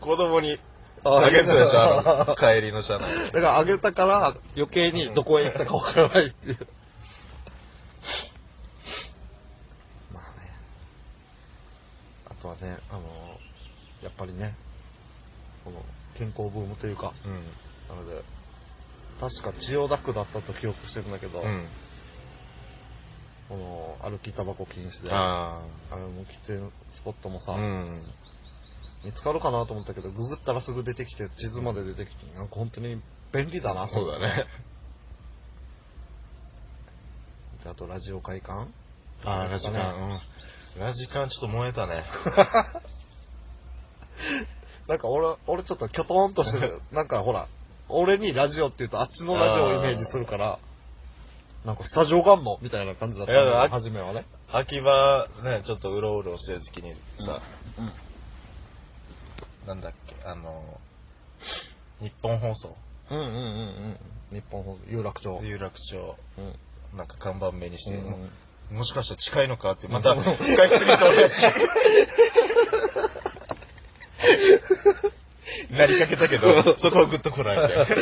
[0.00, 0.58] 子供に
[1.04, 3.40] ああげてたでしょ、あの、帰りの車内で。
[3.40, 6.58] だからあげたから余計にどこへ行ったか分からないっていう。
[10.14, 10.50] まあね。
[12.30, 12.60] あとはね、
[12.90, 13.00] あの、
[14.02, 14.54] やっぱりね、
[15.64, 15.82] この
[16.18, 17.32] 健康ブームというか、うん。
[17.96, 18.22] なので、
[19.20, 21.66] 確か千代田区だったと記憶してるんだけど、うん。
[23.48, 23.56] こ
[24.02, 27.56] の歩きタバコ禁止で、ああれも喫煙スポットもさ、あ。
[27.56, 28.02] うん。
[29.04, 33.00] 見つかるかなと思ったけど、ググったらすぐ出てきて、地図まで出てきて、なんか本当に
[33.32, 34.44] 便利だな、そうだね。
[37.62, 38.68] であとラジオ会館？
[39.24, 40.02] ああ、ラジカン。
[40.02, 40.18] うん。
[40.80, 41.94] ラジカンちょっと燃えたね。
[44.88, 46.80] なんか俺、俺ちょっとキョトンとしてる。
[46.92, 47.46] なんかほら、
[47.88, 50.58] 俺にラジオって言うとあっちのラジオをイメージするから、
[51.64, 54.24] なんかスタジオがあんのみたいな感じだったんだいやあ初めはね。
[54.50, 57.40] 秋葉ね、ちょっとうろうろしてる時期にさ、
[59.66, 60.62] なんだっけ、あの、
[62.00, 62.74] 日本放送、
[63.10, 63.98] うんうんうんうん。
[64.30, 65.40] 日本放送、有楽町。
[65.42, 66.54] 有楽町、うん
[66.96, 68.18] なんか看板目にして、うんも
[68.72, 72.47] もしかしたら近いのかって、また、 スカイツリーと同じ。
[75.78, 77.86] なりかけたけど、そこはグッと来ないみたいな。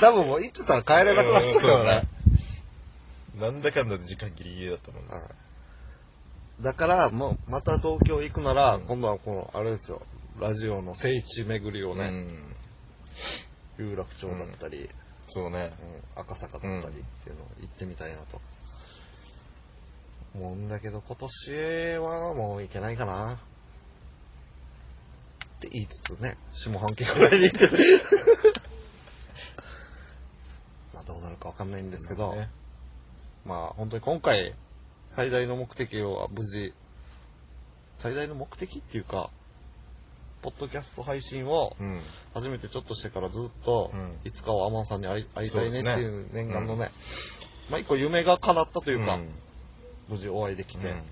[0.00, 2.08] 多分もう行ってたら帰れなくなってたからね。
[3.40, 5.10] なんだかんだで時間ギリギリだったもんね。
[6.60, 10.02] だから、もう、また東京行くなら、うん今度はこの、あれですよ、
[10.40, 12.10] ラジオの聖地巡りをね、
[13.78, 13.90] うん。
[13.90, 14.90] 有楽町だったり、
[15.28, 15.70] そうね。
[16.16, 18.40] うん赤坂だったりっていうのを行ってみたいなと。
[20.34, 21.52] 思うんだけど、今年
[21.98, 23.38] はもう行けないかな。
[25.58, 27.66] って言いつつね、下半期ぐらいに行って。
[30.94, 32.48] まあどうなるかわかんないんですけど、ね。
[33.44, 34.54] まあ本当に今回、
[35.10, 36.72] 最大の目的は無事、
[37.96, 39.30] 最大の目的っていうか、
[40.42, 42.00] ポッドキャスト配信をうん。
[42.34, 44.16] 初めてちょっとしてからずっと、うん。
[44.24, 46.88] いつかはアマンさんに会いたいねっていう念願のね、
[47.68, 49.28] まあ一個夢が叶ったというか、うん。
[50.08, 51.02] 無事お会いできて、うん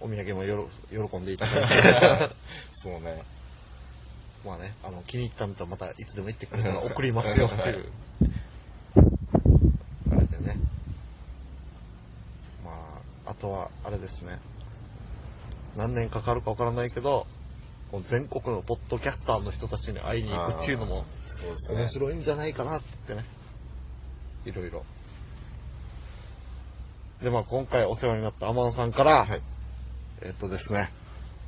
[0.00, 0.68] お土産もよろ
[1.08, 1.74] 喜んでいただいて、
[2.72, 3.22] そうね。
[4.44, 7.84] まあね、あの、気に入ったんだったらまたいつでも行ってくれたら送りますよっていう。
[10.12, 10.56] あれでね。
[12.64, 12.70] ま
[13.26, 14.38] あ、あとは、あれですね。
[15.76, 17.26] 何年かかるかわからないけど、
[18.04, 21.04] 全国のポッドキャスターの人たちに会いに行くっていうのも。
[21.70, 23.24] 面白いんじゃないかなってね。
[24.46, 24.84] いろいろ。
[27.22, 29.42] で、まあ今回お世話になったアマンさんから、はい
[30.22, 30.90] えっとですね、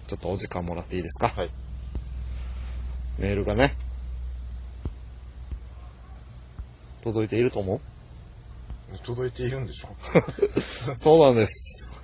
[0.07, 1.29] ちょっとお時間もらっていいですか？
[1.29, 1.51] はい。
[3.19, 3.75] メールがね、
[7.03, 7.81] 届いていると思う？
[9.05, 9.89] 届いているんでしょ
[10.95, 12.03] そうなんです。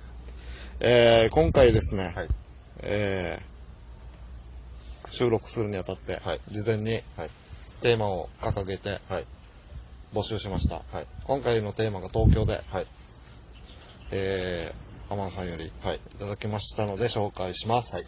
[0.79, 2.27] えー、今回ですね、はい。
[2.81, 7.29] えー、収録するにあたって、はい事前にはい。
[7.81, 9.25] テーマを掲げてはい。
[10.13, 10.81] 募集しました。
[10.91, 11.07] はい。
[11.23, 12.87] 今回のテーマが東京で、はい。
[14.11, 15.99] えー、アマンさんよりいはい。
[16.19, 17.95] ただきましたので紹介します。
[17.95, 18.05] はい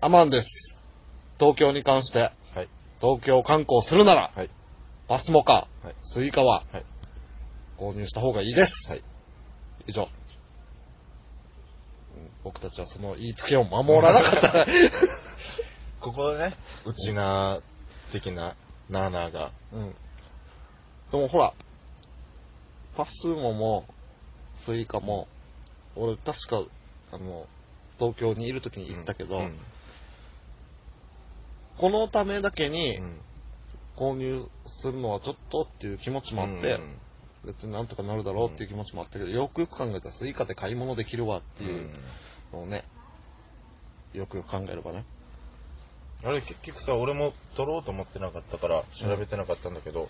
[0.00, 0.84] アマンです。
[1.40, 2.28] 東京に関して、は
[2.62, 2.68] い。
[3.00, 4.50] 東京観光するなら、はい。
[5.08, 6.84] パスモか、はいスイカは、はい
[7.76, 8.92] 購入した方がいいです。
[8.92, 9.02] はい
[9.88, 10.02] 以上。
[10.02, 10.08] うん
[12.44, 14.66] 僕たちはその言いつけを守らなかった。
[16.00, 17.60] ここでね、うちなー
[18.12, 18.54] 的な、
[18.88, 19.90] なーなーが、うん。
[19.90, 19.96] で
[21.12, 21.52] もほら、
[22.96, 23.84] パスモも、
[24.56, 25.26] スイカも、
[25.98, 26.62] 俺確か、
[27.12, 27.46] あの、
[27.98, 29.52] 東京にいる時に行ったけど、うん。
[31.76, 33.20] このためだけにうん
[33.96, 36.80] 購入するのはちょっとっていう気持ちもあって、うん
[37.44, 41.88] 別になんとかなるだろうっていう気持ちもあったけど、よくよく考えたらスイカで買い物できるわっていう
[42.52, 42.82] のをね、
[44.12, 45.04] よくよく考えればね。
[46.24, 50.08] あれ結局さ、俺も取ろうと思ってなかったから調べてなかったんだけど、うん。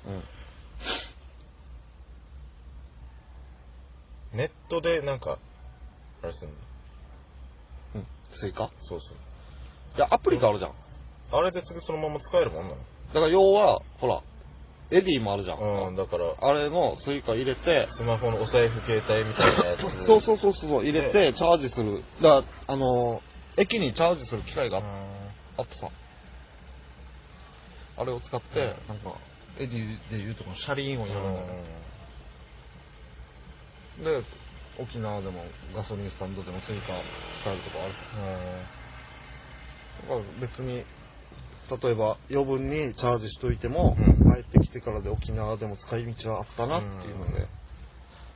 [4.39, 5.39] ネットでなんか、
[6.23, 6.55] あれすんの
[7.97, 8.07] うん。
[8.33, 9.17] スイカそうそう。
[9.97, 10.73] いや、アプリがあるじゃん。
[11.31, 12.75] あれですぐそのまま使えるもんなだ
[13.15, 14.23] から要は、ほら、
[14.91, 15.61] Edyもあるじゃん。
[15.61, 20.01] のうん、だから、あれのスイカ入れて、スマホのお財布携帯みたいなやつ。
[20.05, 22.03] そうそうそうそう、入れてチャージする。
[22.23, 23.29] だから、あのー
[23.61, 24.85] 駅にチャージする機械がうん
[25.59, 25.91] あってさ、
[27.97, 29.17] あれを使って、なんか、
[29.59, 31.65] Edyで言うとこのシャリーンをやるんだよね。
[34.05, 34.23] で、
[34.79, 36.93] 沖縄でもガソリンスタンドでもスイカ
[37.41, 38.05] 使えるとこあるさ。
[40.03, 40.85] だから別に、
[41.83, 44.33] 例えば余分にチャージしといても、うん。
[44.33, 47.47] 帰ってきてからで沖縄でも使い道はあったなっていうので、うん。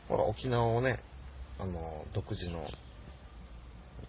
[0.09, 0.99] ほら沖縄をね
[1.61, 1.73] あの
[2.13, 2.59] 独自の、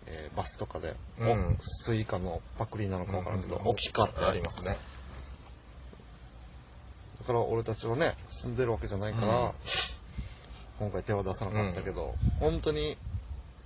[0.08, 1.54] えーバスとかで、うん。
[1.54, 3.68] おスイカのパクリなのかわからんけど、うん。
[3.68, 4.76] OKICAってありますね。
[7.20, 9.52] だから俺たちはね住んでるわけじゃないから、うん
[10.84, 12.98] 今回手は出さなかったけど、本当に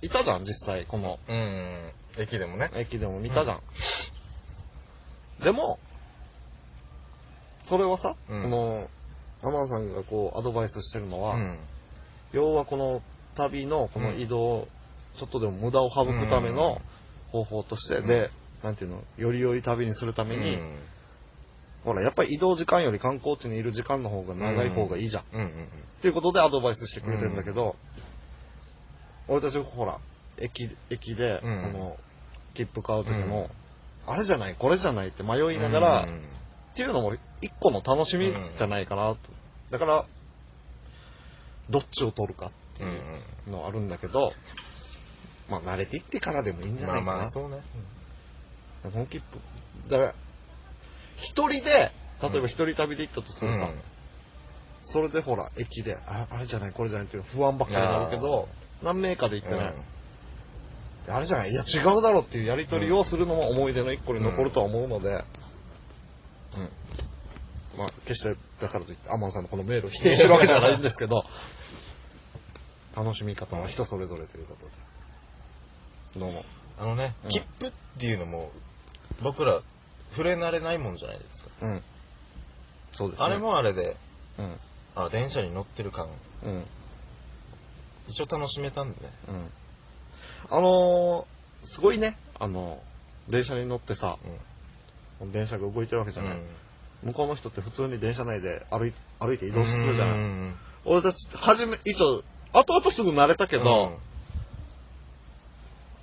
[0.02, 1.18] いたじゃん実際この。
[1.28, 1.76] うん。
[2.16, 2.70] 駅でもね。
[2.76, 3.60] 駅でも見たじゃん、
[5.42, 5.80] でも
[7.64, 8.42] それはさ、うん。
[8.44, 8.88] この
[9.42, 11.56] 天野さんがこうアドバイスしてるのは、うん。
[12.32, 13.02] 要はこの
[13.34, 14.68] 旅のこの移動、
[15.16, 16.80] ちょっとでも無駄を省くための
[17.32, 18.06] 方法として、うん。
[18.06, 18.30] で
[18.62, 20.76] なんていうのより良い旅にするために、うん
[21.84, 27.74] ほらやっぱり移動時間より観光地にいる時間の方が長い方がいいじゃん、うんうんっていうことでアドバイスしてくれてるんだけど、
[29.26, 29.98] 俺たちほら
[30.40, 31.72] 駅駅でこうん。
[31.72, 31.96] の
[32.54, 33.50] 切符買う時も、
[34.06, 35.62] あれじゃないこれじゃないって迷いうん。
[35.62, 36.20] ながら、っうん
[36.76, 39.18] ていうのも一個の楽しみじゃないかなと、
[39.70, 40.04] だから
[41.68, 42.94] どっちを取るかってうんい
[43.48, 44.32] うのはあるんだけど、
[45.50, 47.56] まあ慣れていってからでもいいんじゃないかな、まあまあ、そうね。
[48.84, 50.14] この切符だから
[51.18, 51.92] 一人で
[52.22, 53.70] 例えば一人旅で行ったとするさ、うん
[54.80, 58.48] それでほら、駅で、ああれじゃない、これじゃないっていう不安ばっかりになるけど、
[58.82, 59.72] 何名かで行ってね、
[61.08, 65.18] あれじゃない、いや違うだろっていうやりとりをするのも思い出の一個に残るとは思うので、うん。
[67.78, 71.24] まあ、決して、だからといって、アマンさんのこのメールを否定してるわけじゃないんですけど、
[72.96, 74.72] 楽しみ方は人それぞれということで。
[76.20, 76.44] どうも。
[76.80, 78.50] あのねうん、切符っていうのも、
[79.22, 79.60] 僕ら、
[80.10, 81.50] 触れ慣れないもんじゃないですか。
[81.62, 81.82] うん。
[82.92, 83.26] そうですね。
[83.26, 83.96] あれもあれで、
[84.38, 84.56] うん。
[84.96, 86.06] あ、電車に乗ってる感、
[86.44, 86.52] うん。
[86.52, 86.64] うん。
[88.08, 89.12] 一応楽しめたんでね。
[90.50, 91.24] あのー、
[91.62, 92.80] すごいね、あの、
[93.28, 94.16] 電車に乗ってさ、
[95.32, 96.36] 電車が動いてるわけじゃない。
[97.02, 100.04] 向こうの人って普通に電車内で歩い歩いて移動するじゃ。
[100.06, 100.54] うんん。
[100.84, 103.98] 俺たち、はじめ、一応、後々すぐ慣れたけど、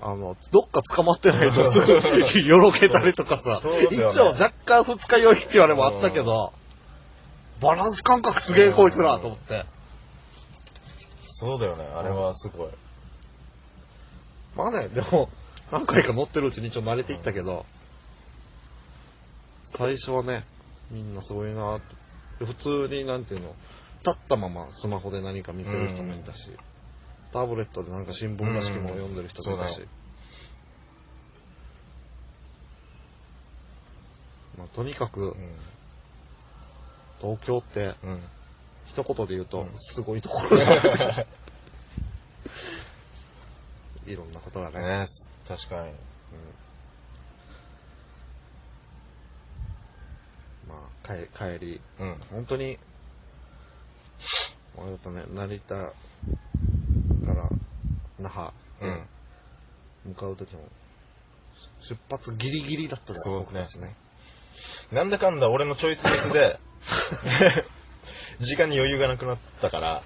[0.08, 1.93] あの、どっか捕まってないとすぐ
[2.47, 6.53] よろけたりとかさ、一応若干二日酔いって言われもあったけど、
[7.60, 9.66] バランス感覚すげえこいつらと思って。
[11.28, 12.70] そうだよね、あれはすごい。
[14.56, 15.28] まあね、でも、
[15.72, 17.66] 何回か乗ってるうちに一応慣れていったけど、
[19.64, 20.45] 最初はね、
[20.91, 21.82] みんなすごいな
[22.38, 23.56] 普通に、なんていうの、
[24.06, 26.51] 立ったままスマホで何か見てる人もいたし、
[27.32, 29.88] タブレットでなんか新聞らしきものを読んでる人もいたし、うん
[34.58, 35.36] まあ、とにかくう、
[37.22, 37.88] 東京って、ん。
[37.88, 38.20] うん。
[38.86, 41.26] 一言で言うとうん、すごいところだ。
[44.06, 45.00] いろんなことがね。
[45.00, 45.06] ね
[45.48, 45.90] 確かに。
[45.90, 45.96] うん
[50.70, 52.16] まあ、帰帰り、うん。
[52.32, 52.78] 本当に、
[54.78, 55.94] 俺だとね、成田
[58.26, 59.08] 那覇ん。
[60.10, 60.62] 向かう時も、
[61.82, 63.94] 出発ギリギリだったじゃん、そうね僕たちね。
[64.92, 66.60] なんだかんだ俺のチョイスミスで、
[68.40, 70.04] 時間に余裕がなくなったから、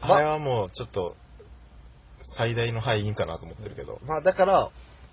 [0.00, 1.16] まあれはもうちょっと、
[2.22, 3.98] 最大の敗因かなと思ってるけど。
[4.04, 4.70] まあだから、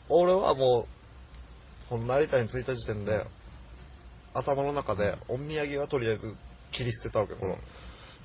[0.10, 0.88] 俺はもう、
[1.90, 3.26] この成田に着いた時点で、
[4.34, 6.34] 頭の中で、お土産はとりあえず
[6.72, 7.58] 切り捨てたわけ、この。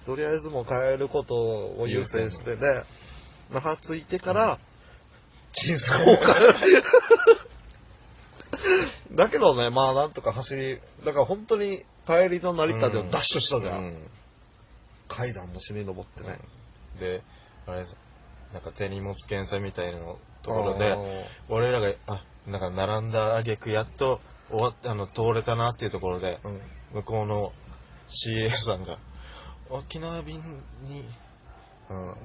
[0.05, 2.83] とりあえずもう帰ることを優先してで、
[3.53, 4.59] 那覇着いてから、
[5.53, 6.35] チンスコーか。
[9.13, 13.83] だけどね、まあなんとか走り、だから本当に帰りの成田ではダッシュしたじゃん。
[13.83, 13.97] うん
[15.13, 16.39] 階段の下に登ってね。
[16.99, 17.23] で、
[17.67, 17.85] あれ、
[18.55, 26.61] なんか手荷物検査みたいなのところであ、ー俺らが、あ、なんか並んだ挙句やっと終わって、あの、通れたなっていうところで、うん。
[26.95, 27.53] 向こうの
[28.09, 28.97] CA さんが、
[29.69, 31.05] 沖縄便に、うん。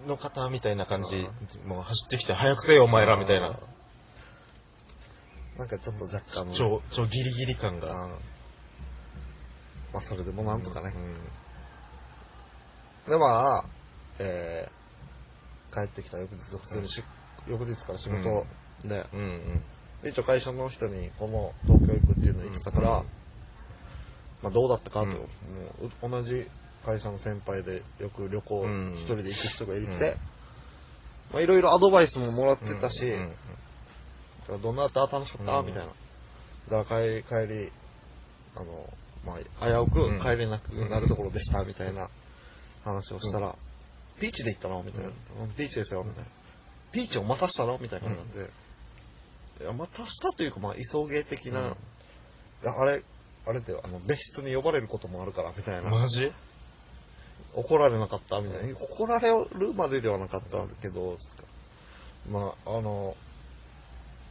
[0.08, 1.28] の方みたいな感じ、
[1.66, 3.58] もう走ってきて、早くせよお前らみたいな、
[5.58, 6.54] なんかちょっと若干の。
[6.54, 7.80] 超、超ギリギリ感うん。
[7.80, 8.10] が。
[9.94, 10.94] まあそれでもなんとかね。
[10.96, 11.18] うん
[13.08, 13.66] で、まあ、
[14.20, 17.02] えー、帰ってきた翌日、普通にし、
[17.48, 18.46] 翌日から仕事
[18.86, 19.40] で、うんうん。
[20.04, 23.06] で一応会社の人に、この東京行くっていうの言ってたから、うん
[24.44, 25.20] まあどうだったかと、うんも
[25.82, 26.48] うう同じ
[26.88, 30.00] 会社の先輩でよく旅行うん一人で行く人がいて、うん。
[31.34, 33.12] まあいろいろアドバイスももらってたし、
[34.64, 35.66] どんなだった楽しかった、うん。
[35.66, 35.90] みたいな。
[36.78, 37.72] だから帰り、帰り、
[38.56, 38.66] あの、
[39.26, 42.10] まあ、危うく帰れなくなるところでした、みたいな
[42.86, 43.56] 話をしたら、
[44.22, 44.82] ピーチで行ったの？
[44.84, 45.10] みたいな。
[45.10, 45.50] うん。
[45.52, 46.30] ピーチですよ、みたいな。
[46.94, 47.78] ピーチを待たしたの？
[47.82, 48.46] みたいな感じで、
[49.66, 51.76] いや、待たしたというか、まあ、急げ的な、
[52.64, 53.04] あれ、
[53.46, 55.90] あれだよ、あの、別室に呼ばれることもあるから、みたいな。
[55.90, 56.32] マジ？
[57.58, 58.78] 怒られなかったみたいな。
[58.80, 61.18] 怒られるまでではなかったけど、
[62.32, 63.16] まあ、あの、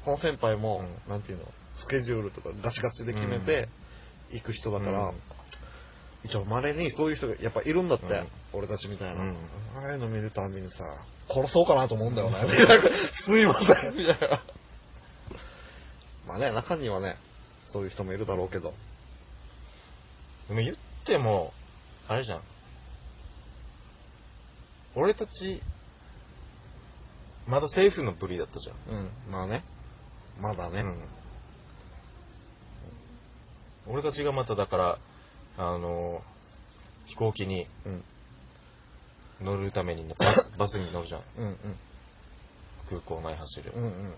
[0.04, 3.68] この先輩も、なんていうの、スケジュールとかガチガチで決めて
[4.30, 5.14] 行く人だから、うん
[6.24, 9.36] 一応稀にそういう人がやっぱいるんだって、うん俺たちみたいな、うん
[9.76, 10.82] ああいうの見るたびにさ、
[11.28, 12.36] 殺そうかなと思うんだよね。
[12.48, 14.40] すいません、み たいな。
[16.26, 17.16] まあね、中にはね、
[17.64, 18.74] そういう人もいるだろうけど。
[20.48, 21.52] でも言っても、
[22.08, 22.40] あれじゃん。
[24.96, 25.60] 俺たち、
[27.46, 28.76] まだセーフの部類だったじゃん。
[28.96, 29.62] うん、まあね。
[30.40, 30.80] まだね。
[30.80, 30.96] うん。
[33.92, 34.98] 俺たちがまただから、
[35.58, 36.22] あの
[37.06, 38.04] 飛行機にうん、
[39.46, 41.20] 乗るためにバス バスに乗るじゃん。
[41.38, 41.56] うん、うん、
[42.88, 43.72] 空港内走る。
[43.76, 44.14] うん、うん。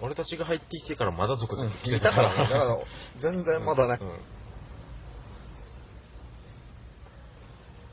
[0.00, 2.34] 俺たちが入ってきてからまだ続々来てたからら。
[2.34, 2.78] ね、だから、
[3.18, 3.98] 全然まだね。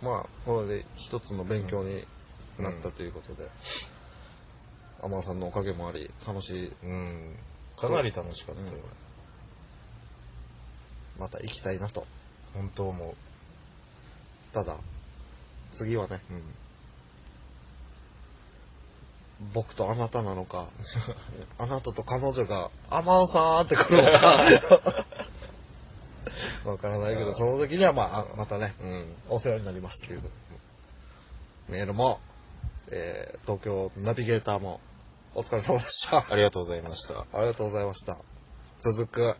[0.02, 2.04] まあ、これで一つの勉強に
[2.60, 3.50] なったということで、
[5.02, 6.90] 天野さんのおかげもあり、楽しい、うん。
[6.90, 6.94] う
[7.32, 7.38] ん。
[7.78, 9.06] かなり楽しかったよ、うん
[11.20, 12.06] また行きたいなと。
[12.54, 13.16] 俺本当思う。
[14.54, 14.78] ただ、
[15.72, 16.44] 次はね、うん。
[19.54, 20.68] 僕とあなたなのか、
[21.58, 24.42] あなたと彼女が、天野さんって来るのか、
[26.66, 29.16] わからないけど、その時にはまあ、あまたね、うん。
[29.30, 30.22] お世話になりますっていう
[31.70, 32.20] メールも、
[32.92, 34.80] えー東京ナビゲーターも
[35.36, 36.26] お疲れ様でした。
[36.30, 37.20] ありがとうございました。
[37.34, 38.18] ありがとうございました。
[38.80, 39.36] 続く。